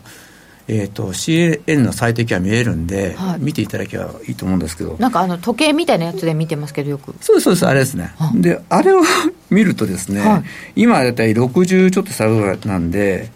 [0.68, 4.96] えーと、CNN の最適は見えるんで、はい、見ていただけばいいと思うんですけど。
[4.98, 6.90] なんかあの時計みたいなやつで見てますけど。
[6.90, 7.14] よく。
[7.20, 9.02] そうですそうですあれですね、はであれを
[9.50, 10.44] 見るとですね、はい、
[10.76, 13.30] 今大体60ちょっと差ぐらいなんで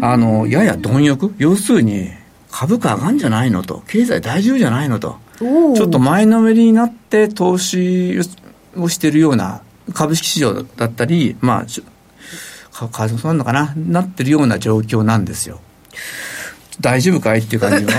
[0.00, 1.34] あのやや貪欲？
[1.38, 2.10] 要するに
[2.50, 5.18] 株価上がるんじゃないのと経済大丈夫じゃないのと
[5.74, 8.18] ちょっと前のめりになって投資
[8.76, 11.82] をしているような株式市場だったり、まあ、為
[12.70, 15.60] 替そうなのかな、なってるような状況なんですよ。
[16.80, 17.92] 大丈夫かいっていう感じは。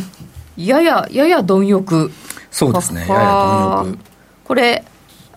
[0.56, 2.10] やや、やや貪欲。
[2.50, 3.98] そうですね、やや貪欲。
[4.44, 4.84] これ、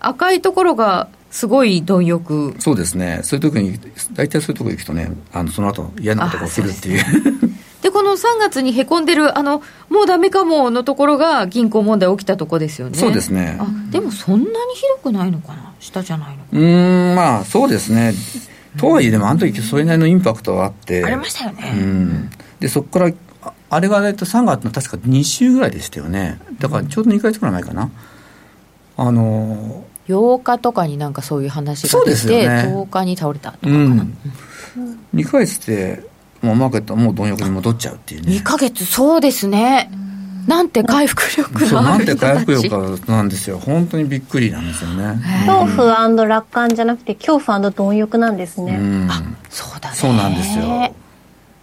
[0.00, 2.54] 赤いところがすごい貪欲。
[2.58, 3.78] そうですね、そういう時に、
[4.12, 7.53] 大体そういうところ行くとね、あのその後嫌なことが起きるっていう。
[7.84, 12.96] で、この3月にへこんでる、あの、もうだめかものところが銀行問題起きたとこですよね。
[12.96, 13.58] そうですね。
[13.60, 15.74] あ、でもそんなにひどくないのかな？
[15.80, 18.14] 下じゃないのうん、まあ、そうですね。
[18.78, 21.04] とはいえ、でもあの時それなりのインパクトはあって。
[21.04, 21.74] ありましたよね。
[21.76, 22.30] うん。
[22.58, 23.12] で、そこから、
[23.68, 26.40] あれが大体3月の確か2週ぐらいでしたよね。
[26.60, 27.90] だからちょうど2か月くらい前かな。
[28.96, 33.76] あの8日とかになんかそういう話が出て、ね、10日に倒れたとかかな。
[33.76, 34.16] うん、
[35.14, 36.13] 2か月って
[36.44, 38.32] もうマーケットはもう貪欲に戻っちゃうっていうね。
[38.36, 39.90] 2か月、そうですね。
[40.46, 43.58] なんて回復力がなんて回復力なんですよ。
[43.58, 45.20] 本当にびっくりなんですよね。
[45.46, 48.78] 恐怖楽観じゃなくて、恐怖貪欲なんですね。
[49.08, 49.96] あ、そうだね。
[49.96, 50.94] そうなんですよ。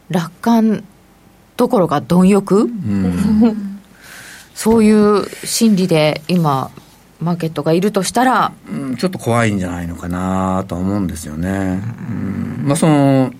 [0.10, 0.84] 楽観
[1.58, 3.80] どころか貪欲、うん、
[4.56, 6.72] そういう心理で今、
[7.20, 11.82] マーケットがいるとしたら、うん、ちょっと怖いんじゃないのかなと思うんですよね。
[12.10, 13.32] うん、まあその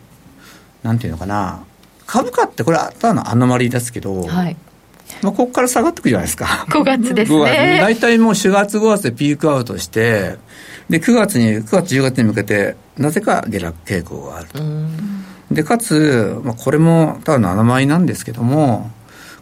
[0.84, 1.64] なんていうのかな
[2.06, 4.58] 株価ってこれはただのアノマリーですけど、はい、
[5.22, 6.66] まあ、ここから下がっていくじゃないですか。
[6.70, 7.80] 5月ですね。
[7.82, 10.38] 大体もう4月、5月でピークアウトして、
[10.90, 14.60] で、9月に、9月、10月に向けて、なぜか下落傾向があると。
[15.52, 18.92] で、かつ、まあ、これもただの穴前なんですけども、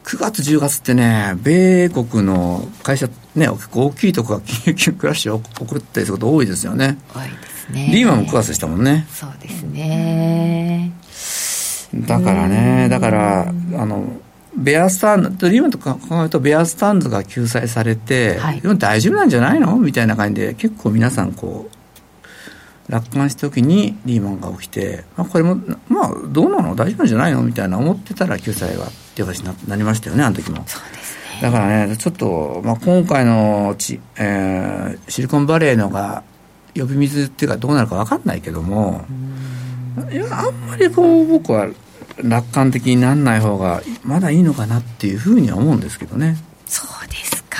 [0.04, 6.98] 9月、10月ってね、米国の会社、ね、結構大きいところが金融クラッシュを起こったりすること多いですよね。
[7.14, 7.90] 多いですね。
[7.92, 9.08] リーマンも9月でしたもんね。
[9.14, 10.39] そうですね。
[12.10, 13.52] だからね、だから、あ
[13.86, 14.06] の、
[14.58, 19.78] ベアスタンド、リーマンとか考えると、ベアスタンズが救済されて、はい、大丈夫なんじゃないの？
[19.78, 21.70] みたいな感じで、結構皆さん、こ
[22.88, 25.58] う、楽観した時にリーマンが起きて、あこれも、
[25.88, 26.76] まあ、どうなの？
[26.76, 27.44] 大丈夫なんじゃないの？
[27.44, 30.64] みたいな思ってたら、救済がっていう形になりましたよね、あの時も。
[30.66, 31.42] そうですね。
[31.44, 36.24] だからね、ちょっと、まあ、今回のち、えー、シリコンバレーのが、
[36.76, 39.06] 呼び水っていうか、どうなるか分かんないけども、
[40.12, 41.68] いや、あんまりこう、僕は、
[42.24, 46.38] 楽観的にならない方がまだいいのかなっていうふうには思うんですけどね。
[46.66, 47.58] そうですか。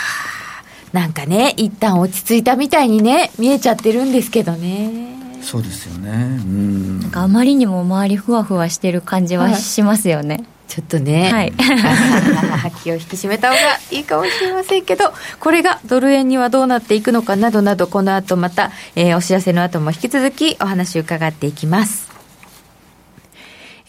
[0.94, 5.16] なんかね、一旦落ち着いたみたいにね、見えちゃってるんですけどね。
[5.42, 6.12] そうですよね。
[6.12, 7.00] うん。
[7.00, 10.36] なんかあまりにも周りふわふわしてる感じはしますよね。
[10.36, 11.54] はいちょっとね、はい、
[12.84, 22.09] 気を引き締めた方がいいかもしれませんけど、これがドル円にはどうなっていくのかなどなど、この後また、えー、お知らせの後も引き続きお話を伺っていきます。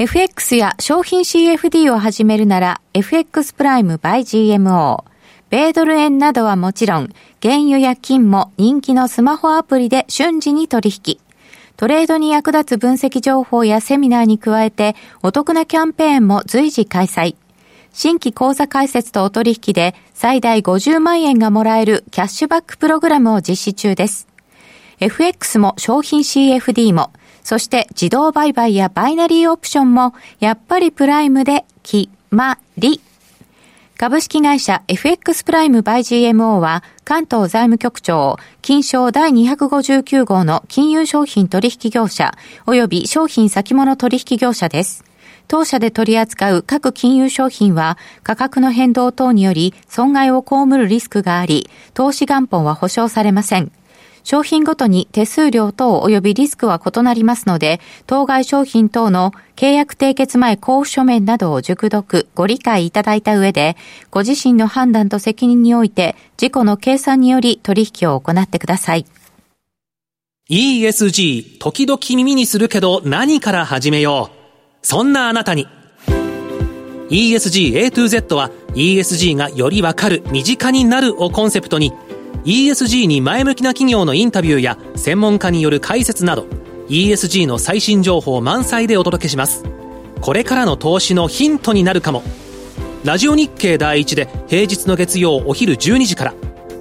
[0.01, 5.05] FX や商品 CFD を始めるなら FX プライム by GMO。
[5.51, 7.11] 米ドル円などはもちろん、
[7.43, 11.19] 原油や金も人気のスマホアプリで瞬時に取引。
[11.77, 17.37] トレードに役立つ分析情報やセミナーに加えて、お得なキャンペーンも随時開催。
[17.93, 24.29] 新規口座開設とお取引で最大50万円がもらえるキャッシュバックプログラムを実施中です。
[24.99, 27.11] FX も商品 CFD も
[27.43, 33.01] そして自動売買やバイナリーオプションもやっぱりプライムで決まり。
[34.01, 42.35] 株式会社 FX プライムバイ GMO は関東財務局長、金賞第259号の金融商品取引業者
[42.65, 45.05] 及び商品先物取引業者です。
[45.49, 53.71] 当社で取り扱う各金融商品は価格の変動等により損害を被るリスクがあり、投資元本は保証されません。
[54.25, 63.77] 商品ごとに手数料等及びリスクは異なりますので、当該商品等の契約締結前交付書面などを熟読、ご理解いただいた上で、
[64.11, 69.07] ご自身の判断と責任において、事故の計算により取引を行ってください。
[70.51, 74.41] ESG、時々耳にするけど何から始めよう。
[74.83, 75.69] そんなあなたに。
[77.11, 81.93] ESG A to Z は ESG がよりわかる、身近になるをコンセプトに、
[82.45, 86.47] ESG に前向きな企業のインタビューや専門家による解説など
[86.89, 89.65] ESG の最新情報満載でお届けします。
[90.21, 92.23] これからの投資のヒントになるかも。
[93.05, 96.35] ラジオ日経第一で平日の月曜お昼12時から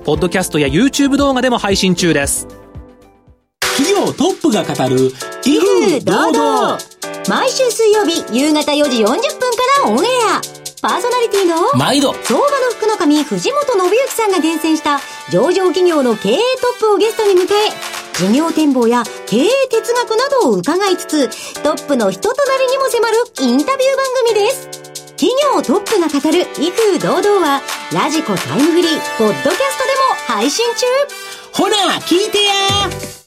[0.04, 2.47] ポッドキャストや YouTube 動画でも配信中です。
[3.62, 5.12] 企業トップが語る
[5.45, 6.78] 威風堂々。
[7.30, 9.18] 毎週水曜日夕方4時40分か
[9.86, 12.14] らオンエアパーソナリティの毎度。
[12.24, 15.00] 相場の福の神藤本信之さんが厳選した
[15.30, 16.40] 上場企業の経営ト
[16.78, 17.48] ップをゲストに迎え
[18.18, 24.70] 事業展望や経営哲学などを伺いつつトップの人となりにも迫るインタビュー番組です。
[25.18, 27.62] 企業トップが語る威風堂々は
[27.94, 29.58] ラジコタイムフリーポッドキャストで
[30.34, 30.86] も配信中。
[31.52, 33.18] ほら聞いてや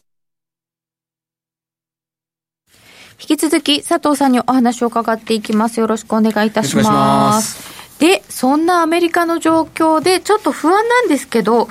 [3.22, 5.78] 引き続き佐藤さんにお話を伺っていきます。
[5.78, 7.70] よろしくお願いいたします。
[8.00, 11.70] で、そんなアメリカの状況で、ちょっと不安なんですけど、為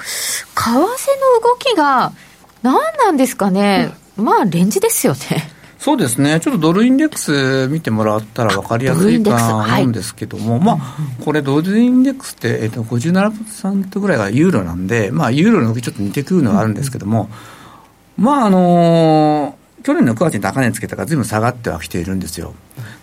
[0.55, 0.95] 替の動
[1.59, 2.13] きが、
[2.63, 5.51] 何なんですかね、うん、まあ、レンジですよね。
[5.77, 17.29] そうですね、ちょっとドルインデックス見てもらったら分かりやすいかと思うんですけども、はい、まあ、これ、ドルインデックスって、えー、と57%ぐらいがユーロなんで、まあ、ユーロの動きちょっと似てくるのがあるんですけども、
[18.15, 22.53] まあ、あのー去年の9月に高値つけたからずいぶん下がってはきているんですよ。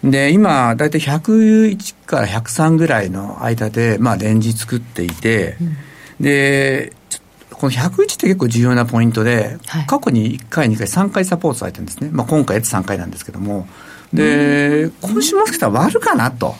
[0.05, 5.76] で、今、大体101から103ぐらいの間で、まあ、レンジ作っていて、うん、
[6.20, 6.93] で、
[7.53, 12.11] この101って結構重要なポイントで、はい、過去に1回、2回、3回サポートされてるんですね。
[12.12, 13.66] まあ、今回やって3回なんですけども。
[14.12, 16.55] で、今週もしかしたら割るかなと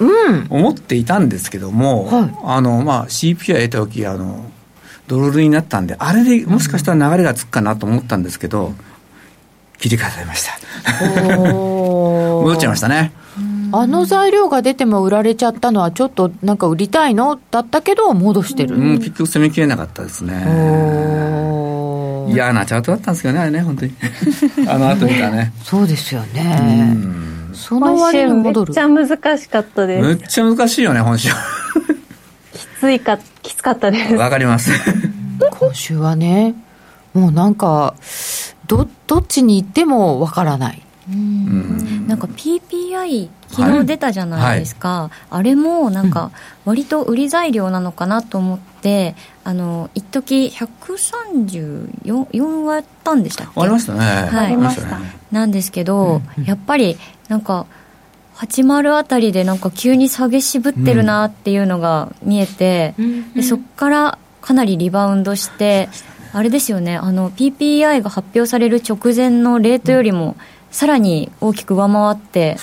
[0.00, 4.50] うん、 思っていたんですけども、はい、あの、まあ、CPI 得た時、あの、
[5.08, 8.74] ドルになったんで、あれでもしかしたら流れがつくかなと思ったんですけど、
[9.78, 10.58] 切り替えられました
[11.38, 13.12] 戻っちゃいましたね
[13.70, 20.34] あの材料が出ても売られちゃったのは、ちょっとなんか売りたいのだったけど、戻してる、うん、結局攻めきれなかったですね。
[22.32, 23.92] 嫌なチャートだったんですけどね、あれね、本当に。
[24.68, 25.52] あの後見たね。
[25.64, 26.96] そうですよね。
[27.52, 28.72] その割に戻る。
[28.72, 30.06] めっちゃ難しかったです。
[30.06, 31.28] めっちゃ難しいよね、今週。
[31.28, 34.14] きついか、きつかったです。
[34.14, 34.70] わかります。
[35.58, 36.54] 今週はね、
[37.12, 37.94] もうなんか、
[38.68, 40.80] ど、どっちに行ってもわからない。
[41.10, 45.10] うん、なんか PPI 昨日出たじゃないですか、はい。
[45.30, 46.32] あれもなんか
[46.66, 53.60] 割と売り材料なのかなと思って、あの一時134割ったんでしたっけ？
[53.62, 54.00] ありましたね。
[54.00, 54.58] はい、
[55.32, 56.98] なんですけど、うん、やっぱり
[57.28, 57.64] なんか
[58.36, 65.88] 80あたりでなんか急に下げ渋ってるなっていうのが見えて、うん、でそこからかなりリバウンドして、
[66.32, 66.96] あれですよね。
[66.96, 70.36] あの PPI が発表される直前のレートよりも、
[70.70, 72.56] さらに大きく上回って、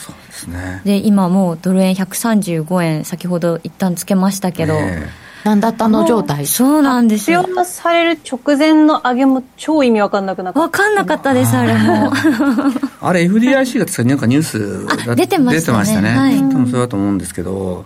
[0.47, 6.45] で、ね、で今もうドル円135円先ほど一旦つけましたけど、えー、なんだったの状態？
[6.45, 7.41] そうなんですよ。
[7.41, 10.59] 発表される直前の上げも超意味わかんなくなった。
[10.59, 12.11] 分かんなかったですあれも。
[13.01, 15.61] あれ FDIC がなんかニュース出てましたね。
[15.61, 17.85] 出てましたね、はい、多分そうだと思うんですけど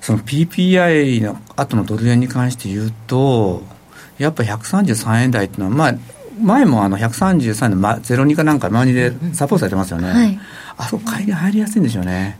[0.00, 3.62] その PPI の後のドル円に関して言うと
[4.18, 5.94] やっぱ133円台っていうのはまあ
[6.40, 10.38] 前もあの133の、ま、02かなんか周りでサポートされてますよね、はい、
[10.76, 12.38] あそこ買いが入りやすいんでしょうね。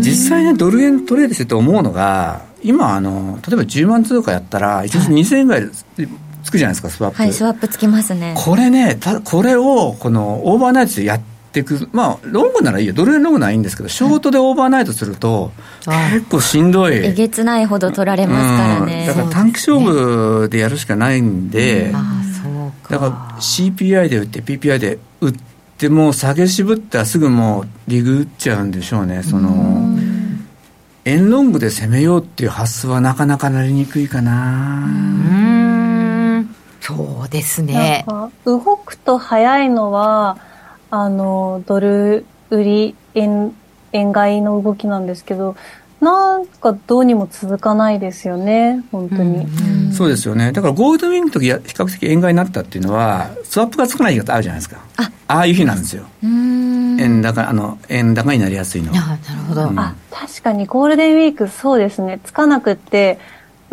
[0.00, 5.70] 実際ねドル円トレードしてて思うのが今あの例えば10万通貨やったら1日2000円ぐらい
[6.42, 7.18] つくじゃないですかスワップ。
[7.18, 8.34] はいスワップつきますね。
[8.36, 11.20] これねたこれをこのオーバーナイトでやっ
[11.52, 12.92] ていくまあロングならいいよ。
[12.92, 15.52] ドル円ロングならいいんですけどショートでオーバーナイトすると、
[15.86, 16.94] はい、結構しんどい。
[16.94, 21.92] えげつないほど取られますからね、だから短期勝負でやるしかないんで、
[22.88, 25.34] だから CPI で売って PPI で売っ
[25.78, 29.22] ても下げ渋ったらすぐもうリグ打っちゃうんでしょうね。
[29.22, 29.98] その
[31.04, 34.86] 円ロングで攻めようっていう発想はなかなかなりにくいかな。
[34.86, 34.88] う
[36.40, 36.54] ん。
[36.80, 38.04] そうですね。
[38.44, 40.38] 動くと早いのは
[40.90, 43.54] あのドル売り円
[43.92, 45.56] 円買いの動きなんですけど
[46.00, 49.44] なんかどうにも続かないですよね、本当に。
[49.90, 50.50] うそうですよね。
[50.50, 54.80] だからゴールドウィンの時比較的円買いになったっていうのは、スワップがつかない日があるじゃないですか。
[54.96, 56.04] あああいう日なんですよ。
[56.22, 58.92] 円高、あの、円高になりやすいの。
[58.92, 62.18] なるほど、うん、あ、確かにゴールデンウィークそうですね。
[62.24, 63.18] つかなくって、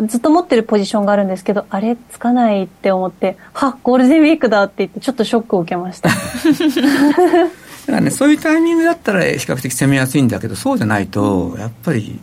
[0.06, 6.08] ずっと持ってるポジションがあるんですけど、あれつかないって思って、はゴールデンウィークだって言って、ちょっとショックを受けました。
[6.10, 12.20] だからね、そういうタイミングだったら比較的攻めやすいんだけど、そうじゃないと、やっぱり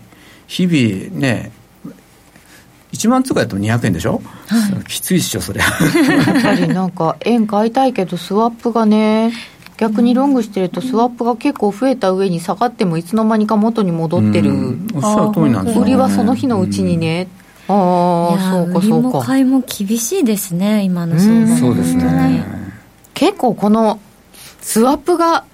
[0.48, 1.52] 日々ね、
[2.94, 9.34] 1万通貨やっても200円でしょ、はい、きついっしょ、それやっぱりなんか、円買いたいけど、スワップがね、
[9.78, 14.52] 逆にロングしてると、スワップが結構増えた上に下がっても、いつの間にか元に戻ってる、
[14.94, 17.28] おっしゃる通りなんですね、売りはその日のうちにね。
[17.68, 19.20] ああ、そうか、そうか。
[19.22, 22.46] 買いも厳しいですね、今の相場そうですね。
[23.14, 24.00] 結構この
[24.62, 25.46] スワップが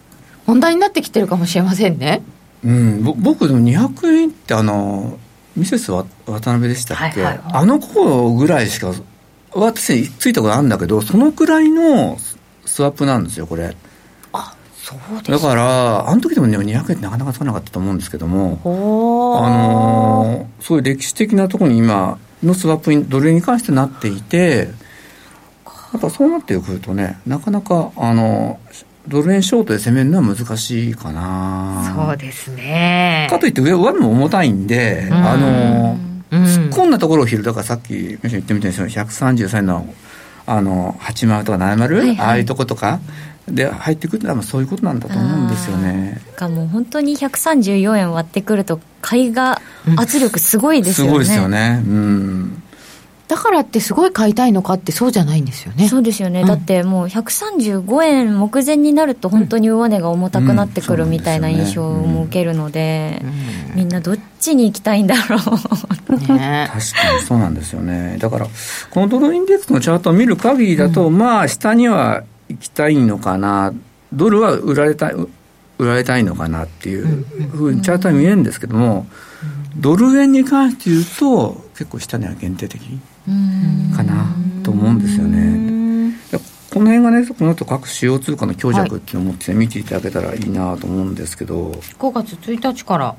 [0.46, 2.24] 問題になってきてるかもしれませんね。
[2.64, 5.18] うん、僕でも200円ってあの
[5.56, 8.94] ミセス渡辺でしたっけ、はいはい、あの頃ぐらいしか
[9.54, 12.18] 私ついたことあるんだけどそのくらいの
[12.66, 13.74] スワップなんですよこれあ
[14.92, 24.70] そうですだからあの時でもね200円ってなかなかつかなかったと思うんですけどもあのそういう歴史的なところに今のスワップにドル円に関してなっていて
[25.94, 28.60] やっぱそうなってくるとねなかなかあの
[29.08, 31.92] ドル円ショートで攻めるのは難しいかな。
[31.96, 33.28] そうですね。
[33.32, 35.14] かといって上上も重たいんで、ん。
[35.14, 35.98] あの、
[36.32, 39.94] 突っ込んだところを拾うだからさっき言ってみたんですよ133の
[40.48, 43.00] あの8丸とか7丸、はいはい、ああいうとことか
[43.52, 46.22] で入ってくるのはそういうことなんだと思うんですよね。
[46.36, 49.62] がもう本当に134円割ってくると買いが
[49.98, 51.84] 圧力すごいですよね、うん、すごいですよね。
[51.86, 52.64] うん。
[53.32, 55.88] だからってすごい買いたいのかってそうじゃないんですよね。
[55.88, 63.22] そうですよね、うん、だってもう135円目前になると本当に上値が重たくなってくるみたいな印象も受けるので,、
[63.74, 66.34] みんなどっちに行きたいんだろう。
[66.34, 68.18] ね、確かにそうなんですよね。
[68.20, 68.48] だから
[68.90, 73.74] このドルインデックスのチャートを見る限りだと、うん、まあ下には行きたいのかな
[74.14, 75.16] ドルは売られたい
[75.78, 77.06] 売られたいのかなっていう
[77.50, 79.08] ふうにチャートは見えるんですけども、
[79.76, 82.82] ドル円に関して言うと結構下には限定的
[83.96, 84.28] かな
[84.64, 85.82] と思うんですよね。
[86.72, 93.16] この辺がね、この後各主要通貨の強弱っていうのを持って、見ていただけたらいいなと思うんですけど、5月1日から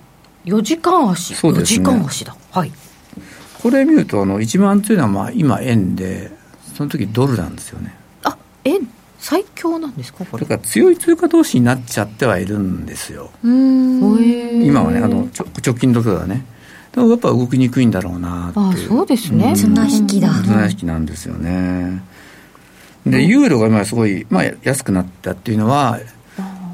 [0.47, 2.35] 4時間足、そうですね、4時間足だ。
[2.51, 2.72] はい。
[3.62, 6.30] これ見ると、あの、一番強いのは、まあ、今円で、
[6.74, 7.95] その時ドルなんですよね。
[8.24, 8.89] あ、円
[9.23, 10.45] 最強なんですかこれ。
[10.45, 13.31] か強い通貨投資になっちゃってはいるんですよ。
[13.45, 15.29] 今はねあの
[15.64, 16.45] 直近の時はね。
[16.91, 19.55] でもやっぱ動きにくいんだろうなってあそうですね。
[19.57, 20.29] 綱引きだ。
[20.43, 22.03] 綱引きなんですよね。
[23.07, 26.01] でユーロが今すごい、まあ、安くなったっていうのは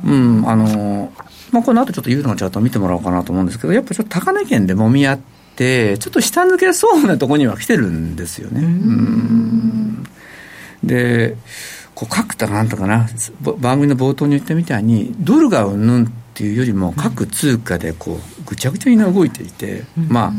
[0.06, 1.12] うんあの
[1.52, 5.20] まあこの後ちょっとユーロのチャートを見てもらおうかなと思うんですけどやっぱちょっと高値圏でもみ合っ
[5.54, 8.62] てちょっと下抜けそうなところには来てるんですよね。
[8.62, 10.04] うん。
[10.82, 11.36] で
[11.98, 13.08] こう各たなんとかな。
[13.58, 20.32] 番組の冒頭に言ったみたいにドルがうんぬんっていうよりも各通貨でこうぐちゃぐちゃに動いていて、まあ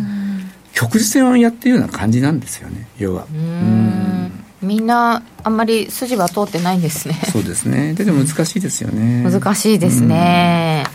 [0.72, 2.88] 局地戦をやってるような感じなんですよね。
[2.98, 3.26] 要は。
[3.30, 4.32] うん。
[4.62, 7.16] みんなあんまり筋は通ってないんですね。
[7.30, 7.94] そうですね。
[7.94, 9.30] でも難しいですよね。
[9.30, 10.86] 難しいですね、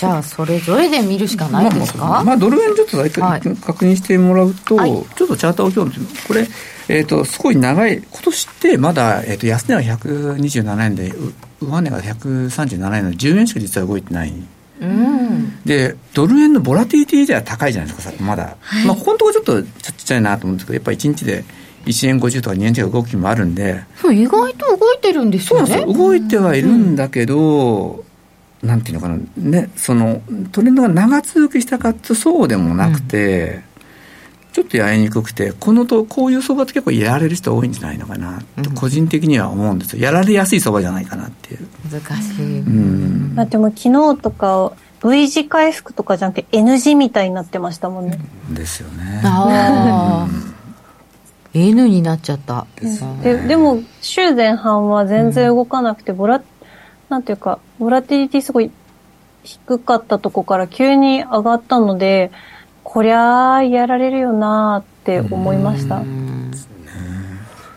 [0.00, 2.96] じゃあそれぞれで見るしかないですか、まあ、まあ、ドル円ちょっと
[3.66, 6.46] 確認してもらうと、はい、ちょっとチャートを今日これ
[6.88, 11.12] えっ、ー、と、すごい長い、今年ってまだ、えっ、ー、と、安値は127円で、
[11.60, 14.32] 上値が137円の10円しか実は動いてない。
[14.80, 18.56] うん、で、ドル円のボラティリティでは高いじゃないですか、まだ。
[18.60, 21.44] はい、まあ、ここのところちょっとちっちゃいなと思うんですけど、やっぱり1日で
[21.86, 23.84] 1円50とか2円近く動きもあるんで。
[24.12, 25.78] 意外と動いてるんですよね。
[25.78, 28.04] そう動いてはいるんだけど、うん、
[28.62, 30.20] なんていうのかな、ね、その、
[30.52, 33.62] トレンドが長続きしたかってそうでもなくて、
[34.52, 40.02] ちょっとやりにくくて、このと、こういう相場って結構やられる人多いんじゃないのかなと、個人的には思うんですよ。
[40.02, 41.68] やられやすい相場じゃないかなっていう。
[41.90, 42.60] 難しい。
[42.60, 43.34] うん。
[43.34, 48.18] だっても昨日とか、V 字回復とかじゃなくて N 字みたいになってましたもんね。
[48.50, 49.22] ですよね。
[49.24, 50.50] ああ。
[51.54, 52.66] N になっちゃった。
[53.22, 56.42] ででも、週前半は全然動かなくて、ボラ、
[57.10, 58.70] なんていうか、ボラティリティすごい
[59.42, 62.30] 低かったとこから急に上がったので、
[62.84, 66.02] こりゃあやられるよなって思いました。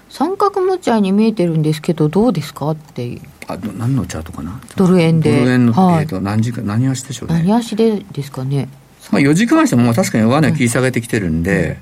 [0.09, 3.21] 三角持ち合いに見えてるんですけどどうですかっていう。
[3.47, 4.61] あ何のチャートかな？
[4.75, 5.35] ドル円で。
[5.35, 7.39] ドル円の、はい、えー、と何時間何足でしょうね。
[7.39, 8.69] 何足でですかね。
[9.11, 11.77] まあ4時間足も確かに上値切り下げてきてるんで、うん、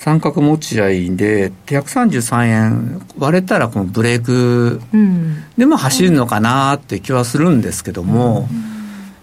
[0.00, 3.02] 三角持ち合いで133円。
[3.18, 4.80] 割れたらこのブレーク
[5.58, 8.48] でも走るのかなって気はするんですけども、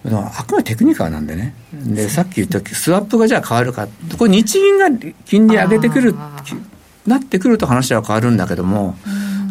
[0.05, 1.55] うんあくまでテクニカルなんでね。
[1.73, 3.87] でさっき言ったスワップがじゃあ変わるか
[4.19, 4.85] これ日銀が
[5.25, 6.15] 金利上げてくる
[7.07, 8.95] なってくると話は変わるんだけども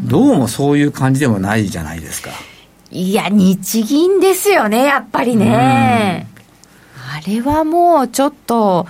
[0.05, 2.31] どうもそういう感じでもないじゃないですか。
[2.93, 6.29] いや日銀ですよねやっぱりね。
[6.95, 8.87] あれはもうちょっと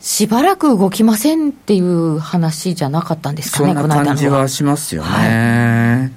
[0.00, 6.10] しばらく動きませんっていう話じゃなかったんですかねそんな感じはしますよね、は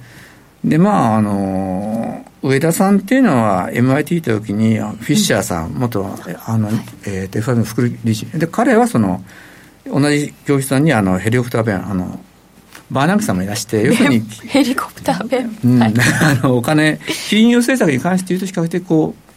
[0.66, 6.06] い、でまああの上田さんっていうのは MIT 行った時にフィッシャーさん、うん、元
[6.46, 6.70] あの、
[7.06, 8.26] えー、FR の副理事。
[8.38, 9.24] で彼はその
[9.86, 12.20] 同じ教室さんにあのヘリコプター弁あの
[12.90, 15.90] バーナンクさんもいらして要するにヘリコプター弁、うん、 あ
[16.44, 19.31] のお金金融政策に関して言うと比較的こう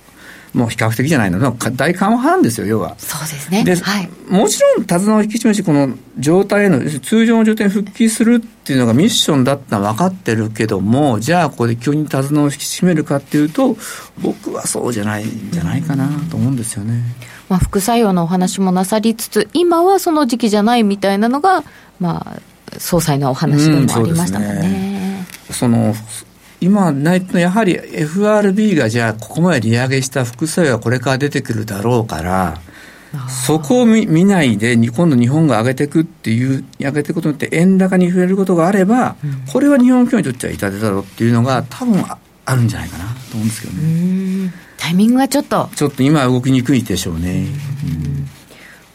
[0.55, 2.95] もう比較的じゃないの、大緩和派ですよ、要は。
[2.99, 3.65] そうですね。
[3.65, 13.77] で、はい、もちろん手綱を引き締めし、この状態への、通常の状態に復帰するっていうのがミッションだったのは分かってるけども、じゃあここで急に手綱を引き締めるかっていうと、
[14.23, 17.03] 僕はそうじゃないんじゃないかなと思うんですよね。
[17.49, 21.65] まあ、副作用のお話もなさりつつ、今はその時期じゃないみたいなのが、
[21.99, 22.41] まあ、
[22.79, 25.27] 総裁のお話でもありましたもんね。
[25.49, 25.95] うん、その
[26.61, 32.61] 今ないとやはり FRB がじゃあここまで利上げした副作用がこれから出てくるだろうから
[33.29, 42.05] そこを見見ないで今度日本が上げていくっていう上げていくことによって円高に触れることがあれば、うん、これは日本企業にとっては痛手だろうっていうのが多分
[42.47, 44.53] あるんじゃないかなと思うんですけどね。
[44.77, 45.71] タイミングがちょっと。
[45.75, 47.47] ちょっと今は動きにくいでしょうね、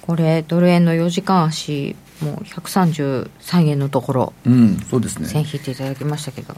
[0.01, 5.27] これドル円の4時間足もう133円のところ、うん、そうですね。
[5.27, 6.55] 線引いていただきましたけど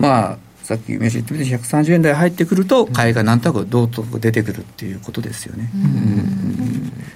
[0.00, 5.70] まあ、さっき名刺言ってみて130円台入ってくると買いがなんとなくどうと出てくるっていうことですよね。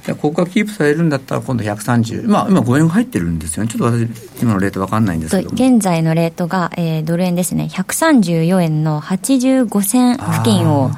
[0.08, 3.70] うん、ここがキープされるんだったら今度130まあ今5円入ってるんですよね。
[3.70, 7.68] ちょっと私今のレート分かんないんですけど現在のレートが、えー、ドル円ですね。
[7.70, 10.90] 134円の85銭付近を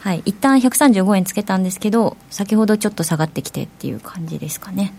[0.00, 4.94] はい、一旦135円つけたんですけど先ほどちょっと下がってきてっていう感じですかね。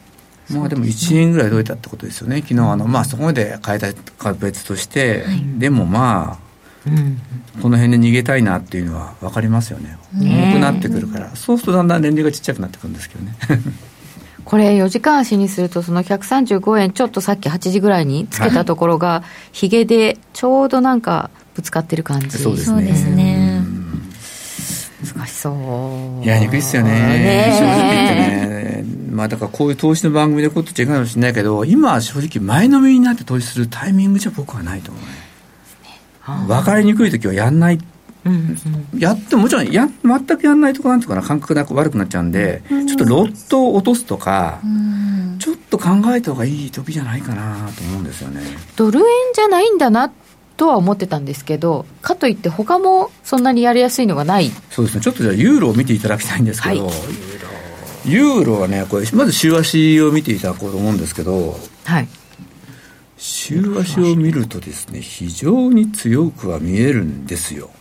[0.50, 6.39] まあでも1円ぐらいどいたってことですよね、昨日あの、まあ、そこまで変えたか別として、はい、でもま
[6.86, 7.22] あ、うん、
[7.62, 13.36] この辺で逃げたいなっていうのは分かりますよね、重くなってくるから、そうするとだんだん年齢がちっちゃくなってくるんですけどね。
[14.44, 22.38] これ4時間足にするとその135円ちょっとさっき8時ぐらいにつけたところがひげでちょうどなんかぶつかってる感じ。
[22.38, 23.61] そうですね
[25.04, 26.26] 難しそう。
[26.26, 26.91] やりにくいっすよね。
[26.91, 28.86] ね正直言ってね。
[29.12, 35.32] まあだからこういう投資の番組でこうとっちゃいかないかもしれないけど、今は正直前のめりになって投資するタイミングじゃ僕はないと思うね。
[36.47, 37.80] 分かりにくい時はやんない。
[38.24, 38.56] うん
[38.93, 48.41] うん、やってもちろんや全くやんないとこなんていうかな感覚が悪くなっちゃうんで、うん、ちょっとロットを落とすとか、うん、ちょっと考えた方がいい時じゃないかなと思うんですよね。
[48.76, 50.12] ドル円じゃないんだな
[50.62, 54.51] とは思ってたんですけどかといって他もそんなにやりやすいのがない。
[54.70, 55.01] そうですね。
[55.01, 56.93] ちょっとじゃあユーロを見ていただきたいんですけど、は
[58.05, 62.07] い、ユーロはねこれまず週足を見ていただこうと思うんですけどはい。
[63.18, 67.72] 週足を見るとですね非常に強くは見えるんですよ。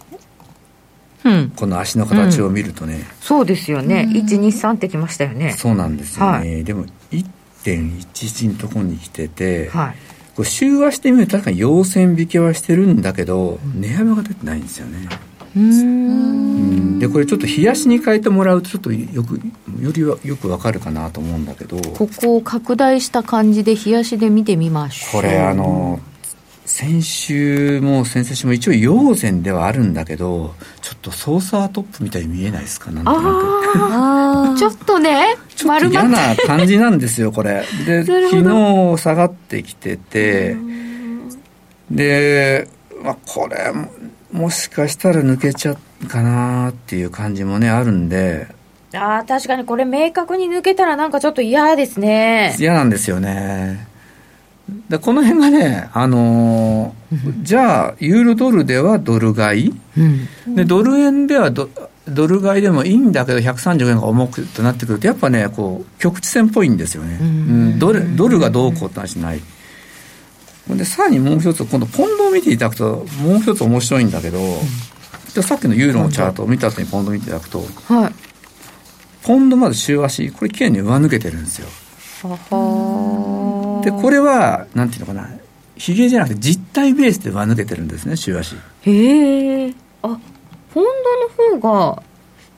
[1.23, 5.53] うん、この足の形を見るとね、うん、そうですよね、123ってきましたよね。
[5.53, 9.97] そうなんですよね、はい、でも1.11のところに来てて、はい、
[10.35, 15.09] これ週足で見ると確かに陽線引きはしてるんだけど、値幅が出てないんですよね。
[15.57, 16.99] うん。
[16.99, 19.41] でこれちょっと冷やしに変えてもらうとちょっとよく
[19.81, 21.79] よりはよくわかるかなと思うんだけど。
[21.79, 25.23] ここを拡大した感じで冷やしで見てみましょう。
[25.23, 25.99] これあの
[26.71, 34.59] 先週も先々週も一応陽線ではあるんだけどちょっとソーサートップみたいに見えないですかなんとなく。
[34.59, 37.65] ちょっとねちょっと嫌な感じなんですよこれ。
[37.85, 40.57] で昨日下がってきてて
[41.91, 42.69] で、
[43.03, 43.73] まあ、これ
[44.33, 48.47] もしかしたら抜けちゃうかなっていう感じもねあるんで。
[48.95, 52.57] ああ確かにこれ明確に抜けたらなんかちょっと嫌ですね。
[52.59, 53.90] 嫌なんですよね
[54.89, 61.69] でこの辺がね、あのー、じゃあ、ユーロドルではドル買い、うん、でドル円ではド
[62.09, 69.41] ドル買いでもいいんだけど、135円が重くとなってくると、やっぱね、こう局地戦っぽいんですよね、うん、ドルドルがどうこうって話ない。
[70.69, 78.15] でさらにもう一つ、今度、ポンドを見ていただくと、もう一つ面白いんだけど、うん、さっきのユーロのチャートを見た後にポンドを見ていただくと、はい、
[79.23, 81.69] ポンドまず週足、これ、きれいに上抜けてるんですよ。
[82.29, 85.29] ははでこれはなんていうのかな。
[85.77, 90.19] ひげじゃなくて実体ベースで輪抜けてるんですね週足へえあ
[90.75, 90.85] ポン
[91.39, 92.03] ドの方が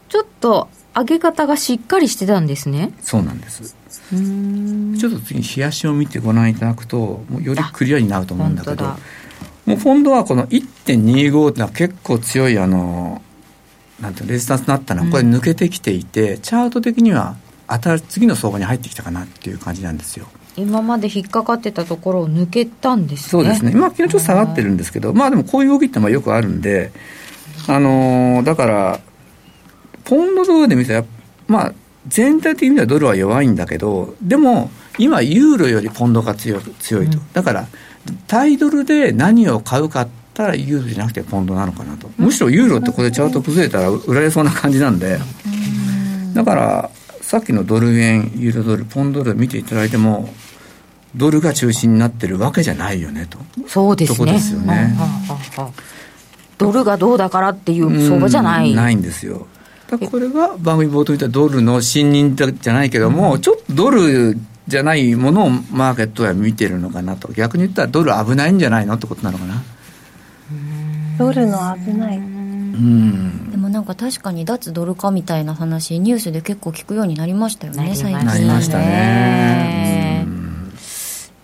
[0.09, 2.93] ちょっと上げ方がしっかりしてたんですね。
[3.01, 3.75] そうなんです。
[3.93, 13.23] ちょっと次に冷やしを見てご覧いただくともうよりクリアになると思うんだけどもうフォンドはこの1.25っていうのは結構強いあの
[14.01, 17.37] なんてレジスタンスになったのはこれ抜けてきていて、うん、チャート的には
[17.69, 20.27] 新次の相場に入ってきたかなっていう感じなんですよ。
[20.57, 23.29] 今まで引っかかってたところを抜けたんですね。
[23.29, 26.93] そうですね、まあ、昨日ちょっと下がってるんですけど、まあでもこういう動きってのはよくあるんで、
[27.69, 29.01] あのー、だから、
[30.05, 31.05] ポンドドルで見たら、
[31.47, 31.75] まあ、
[32.09, 37.67] 全体的にはドルは弱いんだけど、でも、今、ユーロよりポンドが強強いと、だから、
[38.27, 45.19] 対ドルで何を買うかったら、ユーロじゃなくてポンドなのかなと、むしろユーロってこれ、チャート崩れたら売られそうな感じなんで、
[46.35, 46.91] だから、
[47.33, 50.29] さっきのドル円、ユーロドル、ポンドル見ていただいても、
[51.17, 53.39] ドルが中心になってるわけじゃないよねと。
[53.67, 54.19] そうですね。
[54.19, 54.95] とこですよね。
[56.59, 58.75] ドルがどうだからっていう相場じゃない。
[58.75, 59.47] ないんですよ。
[59.89, 67.33] だこれが番組冒頭言ったドルの信任じゃないけども、うん、ちょっとドルじゃないものをマーケットは見てるのかなと。
[67.33, 69.63] 逆に言ったらドル危ないんじゃないのってことなのかな。
[71.17, 72.42] ドルの危ない。
[72.73, 73.51] うん。
[73.51, 80.27] でもなんか確かに脱ドル化みたいな話ニュースで結構聞くようになりましたよね最近なりましたね。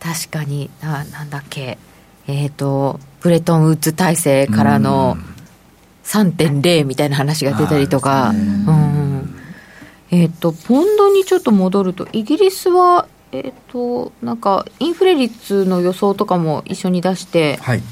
[0.01, 1.79] 確かにななんだっけ。
[2.27, 5.17] えっ、ー、とブレトンウッズ体制からの
[6.05, 9.35] 3.0みたいな話が出たりとか、うん、
[10.11, 17.83] えっ、ー、とポンドにちょっと戻るとイギリスはえっ、ー、となんかインフレ率の予想とかも一緒に出して、はい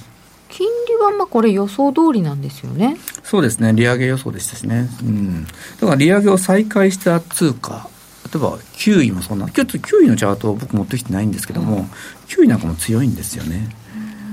[0.57, 2.97] 金利はまあこれ予想通りなんですよね。
[3.23, 4.89] そうですね、利上げ予想でしたしね。
[5.03, 5.45] うん。
[5.45, 5.51] だ
[5.81, 7.91] から利上げを再開した通貨、
[8.25, 11.85] 例えば9位もそんな、ちょっと9位のチャートを僕持ってきてないんですけども、うん、
[12.29, 13.69] 9位なんかも強いんですよね。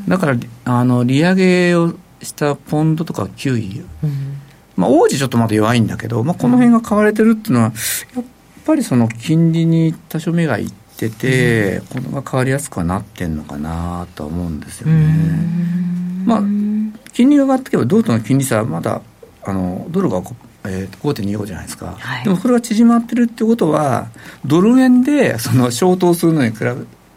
[0.08, 4.38] だから、あの、利上げをしたポンドとか9位、うん、
[4.78, 7.74] まあ、王子ちょっとまだ弱いんだけど、まあ、この辺が買われてるっていうのは、
[8.16, 8.24] やっ
[8.64, 15.64] ぱりその金利に多少目がいってて、このが変わりやすくはなってんのかなとは思うんですよね。
[16.26, 16.42] まあ、
[17.14, 19.02] 金利が上がっていけばドルとの金利差はまだ
[19.44, 20.22] あのドルが、
[20.66, 24.08] えー、5.25じゃないですか、はい、でもそれが縮まってるってことは
[24.46, 26.74] ドル円でそのショートをするのに比べ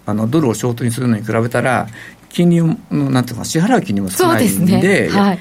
[0.07, 1.89] あのドルをショートにするのに比べたら
[2.29, 5.09] 金利のなんていうか支払う金利も少ないんでで、ね。
[5.09, 5.39] はい、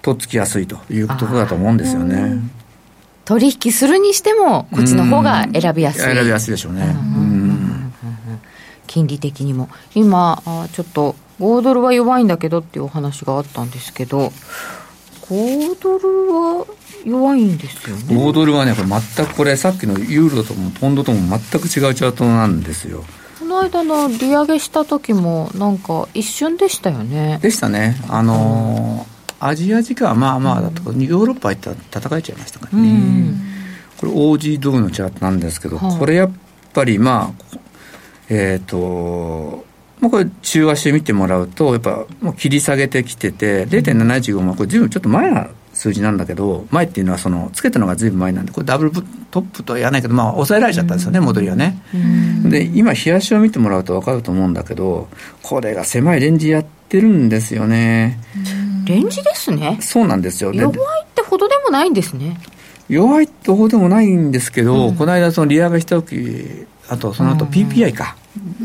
[0.00, 2.38] とっつきやすいというところだと思うんですよね。
[3.24, 6.96] 取引するにしてもこっちの方が選びやすい、選びやすいでしょうね、
[8.88, 9.68] 金利的にも。
[9.94, 14.32] 今あちょっと5ドルは弱いんだけどっていうお話があったんですけど、
[15.28, 16.66] 5ドルは
[17.04, 18.16] 弱いんですよね。
[18.16, 23.04] 5ドルはね、これ全くこれ、さっきのユーロともポンドとも全く違うチャートなんですよ。
[23.38, 27.38] このの間の利上げした時もなんか一瞬でしたよね。
[27.40, 27.96] でしたね。
[28.08, 33.40] あのー、アジア時間はまあまあだと、ヨーロッパ行ったら戦えちゃいましたからね、うん、
[33.96, 36.30] これ OG ドブのチャートなんですけど、これやっ
[36.72, 37.58] ぱりまあ
[38.28, 39.66] えっ、ー、と
[40.00, 51.80] まあ、これ中足で見てもらうとやっぱもう切り下げてきてて0.75もこれ随分ちょっと前な数字なんだけど前っていうのはそのつけたのが随分前なんでこれダブルトップとは言わないけどまあ抑えられちゃったんですよね、戻りはね、
[52.44, 55.08] で今冷やしを見てもらうと分かると思うんだけど
[55.42, 58.18] これが狭いレンジやってるんですよね、
[58.86, 59.78] レンジですね。
[59.80, 60.52] そうなんですよ。
[60.52, 62.40] 弱いってほどでもないんですね。
[62.88, 68.16] 弱いってほどでもないんですけど、うん、この間その利上げした時あとその後 PPI か、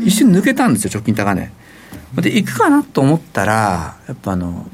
[0.02, 1.50] 一瞬抜けたんですよ直近高値。
[2.16, 4.66] で行くかなと思ったらやっぱあの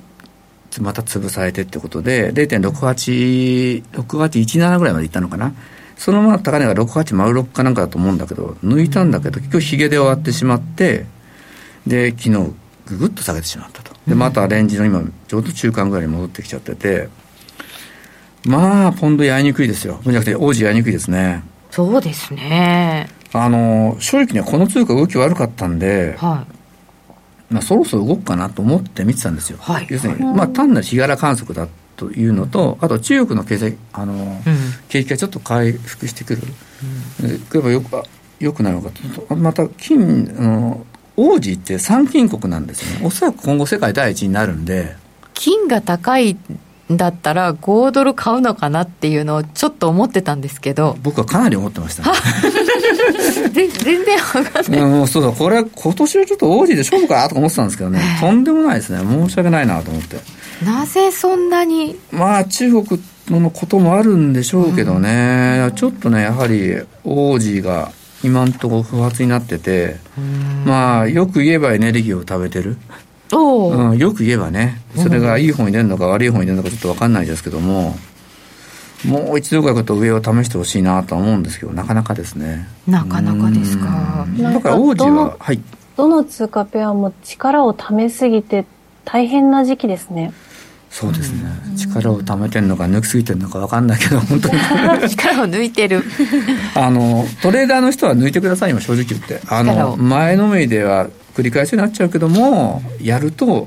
[0.81, 5.53] また潰されてってことで0.686817ぐらいまでいったのかな。
[5.97, 11.05] そのまま高値が6806かなんかだと思うんだけど抜いたんだけど結局ヒゲで終わってしまって
[11.87, 12.31] で昨日
[12.87, 13.93] ググッと下げてしまったと。
[14.07, 17.09] でまたレンジの今ちょうど中間ぐらいに戻ってきちゃってて
[18.47, 20.01] まあポンドやりにくいですよ。
[20.05, 21.43] じゃなくて王子やりにくいですね。
[21.71, 26.47] そうですねあの正直にはこの通貨動き悪かったんで、は
[27.51, 34.41] い、まあ、そろそろ動くかなと思って見てたんですよ、はい、要するに、まあ、単なる日柄観測だというのとあと中国の経済あの、うん、
[34.89, 36.43] 景気がちょっと回復してくる、
[37.23, 38.03] うん、例えばよく
[38.41, 43.07] よくなるのかとまた金あの王子って参金国なんですよね。
[43.07, 44.97] おそらく今後世界第一になるんで。
[45.35, 46.37] 金が高い
[46.91, 50.97] だったら5ドル買うのかなっていうのをちょっと思ってたんですけど。
[51.03, 52.11] 僕はかなり思ってました、ね、
[53.51, 58.01] 全然分かんない、うん、そうだこれ今年はちょっと王子で勝負かとか思ってたんですけどね。
[58.21, 58.99] とんでもないですね。
[58.99, 60.17] 申し訳ないなと思って。
[60.65, 61.99] なぜそんなに？
[62.11, 67.93] まあ中国のこともあるんでしょうけどね、うん、ちょっとねやはり王子が
[68.25, 69.97] 今んところ不発になってて
[70.67, 72.77] まあよく言えばエネルギーを食べてる
[73.39, 73.95] う。
[73.95, 77.95] ん、よく言えばねそれがいい方に出るのか悪い方に出るのかちょっと分かんないですけども
[79.05, 82.69] もう一度ぐらいと上を試してほしいなと思うんですけどなかなかですね。
[82.87, 84.27] なかなかですか。
[84.39, 85.61] だから王子ははい。
[85.97, 88.67] どの通貨ペアも力をためすぎて
[89.05, 90.33] 大変な時期ですね。
[90.91, 95.09] そうですね、力をためてるのか抜きすぎてるのか分かんないけど 本当に。
[95.09, 96.03] 力を抜いてる。
[96.75, 99.41] あのトレーダーの人は抜いてください今正直言って。
[99.47, 101.07] あの前のめりでは
[101.41, 103.67] 繰り返しになっちゃうけどもやると、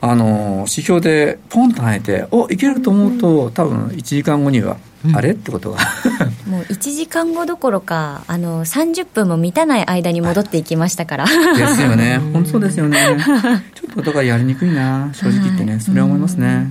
[0.00, 4.76] あの指標でポンと跳ねておいけると思うと多分1時間後には、
[5.14, 5.78] あれってことが。
[6.46, 11.24] もう1時間後どころかあの30分も満たない間に戻っていきましたから。
[11.26, 12.20] ですよね。
[12.32, 12.98] 本当そうですよね。
[13.74, 15.80] ちょっとだからやりにくいな正直言ってね。
[15.80, 16.68] それは思いますね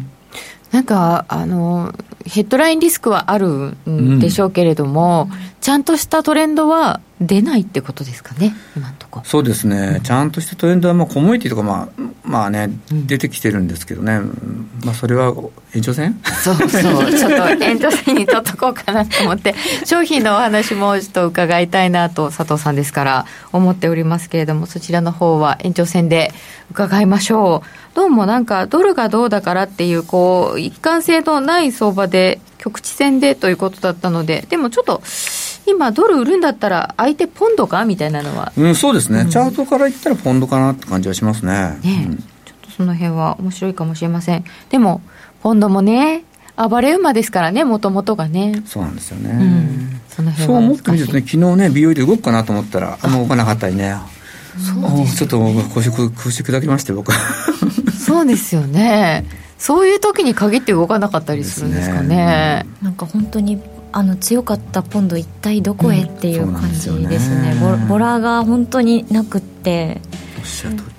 [0.76, 1.94] なんかあの
[2.26, 3.48] ヘッドラインリスクはある
[3.90, 9.22] んでしょうけれども、うん、ちゃんとしたトレンドは出ないってことですかね、今のとこ。
[9.24, 11.90] そうですね、ちゃんとしたトレンドは、まあ、コモディティとか、まあ
[12.26, 14.20] まあね、出てきてるんですけどね、
[14.84, 15.34] まあ、それは
[15.74, 16.70] 延長戦そうそう、
[17.14, 19.54] ちょっと延長戦にとっとこうかなと思って、
[19.86, 26.34] 商品のお話もちょっと伺いたいなと、佐藤さんですから思っておりますけれども、そちらの方は延長戦で
[26.72, 27.96] 伺いましょう。
[27.96, 35.02] どうもなんか、ドルがどうだからっていう、こう、一貫性のない相場で、局地戦でということだったので、でもちょっと、
[35.68, 41.80] 今、ドル売るんだったら、相手ポンドかみたいなのは、うん、そうですね、うん、チャートから言ったらポンドかなって感じはしますね。
[41.84, 44.44] ね、うん、ちょっとその辺は面白いかもしれません。
[44.70, 45.02] でも、
[45.42, 46.24] ポンドもね、
[46.56, 48.64] 暴れ馬ですからね、もともとがね。
[48.66, 49.30] そうなんですよね。
[49.32, 53.96] うん、その辺はそう思ってみるとね、昨日ね、美容で動くかなと思ったら、あんま動かなかったりね。
[54.58, 55.40] そうちょっと
[55.74, 57.12] 腰腰砕きまして僕。
[58.00, 59.26] そうですよね。
[59.58, 63.60] そういう時に限って動かなかったりするんですかね、ね、なんか本当に
[63.98, 67.54] あの強かったポンド一体どこへっていう感じですね。
[67.54, 67.86] うん、ね。
[67.88, 70.02] ボラが本当になくって。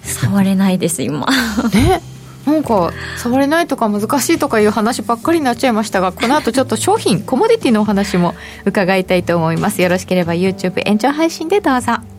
[0.03, 1.27] 触れないです今。
[1.75, 2.01] ね
[2.47, 8.35] なんか触れないとか難しいとかいう話ばっかりになっちゃいましたがこの後ちょっと商品コモディティのお話も
[8.65, 9.83] 伺いたいと思います。
[9.83, 12.16] よろしければ YouTube 延長配信でどうぞ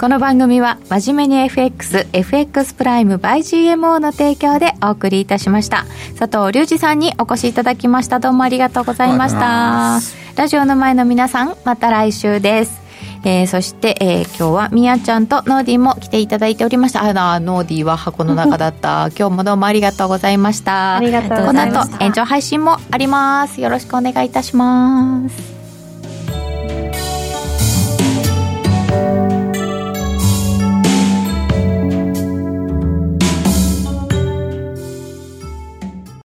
[0.00, 5.86] この番組は真面目に FX、FX プライム by GMO の提供でお送りいたしました。
[6.16, 8.20] 佐藤隆二さんにお越しいただきました。
[8.20, 9.98] どうもありがとうございました。
[10.36, 12.80] ラジオの前の皆さん、また来週です。
[13.24, 25.57] えー、そして、えー、今日はみやちゃんとノーディーも来ていただいておりましたあノーディーは箱の中だった 今日もどうもありがとうございましたありがとうございましたこの後延長配信もありますよろしくお願いいたします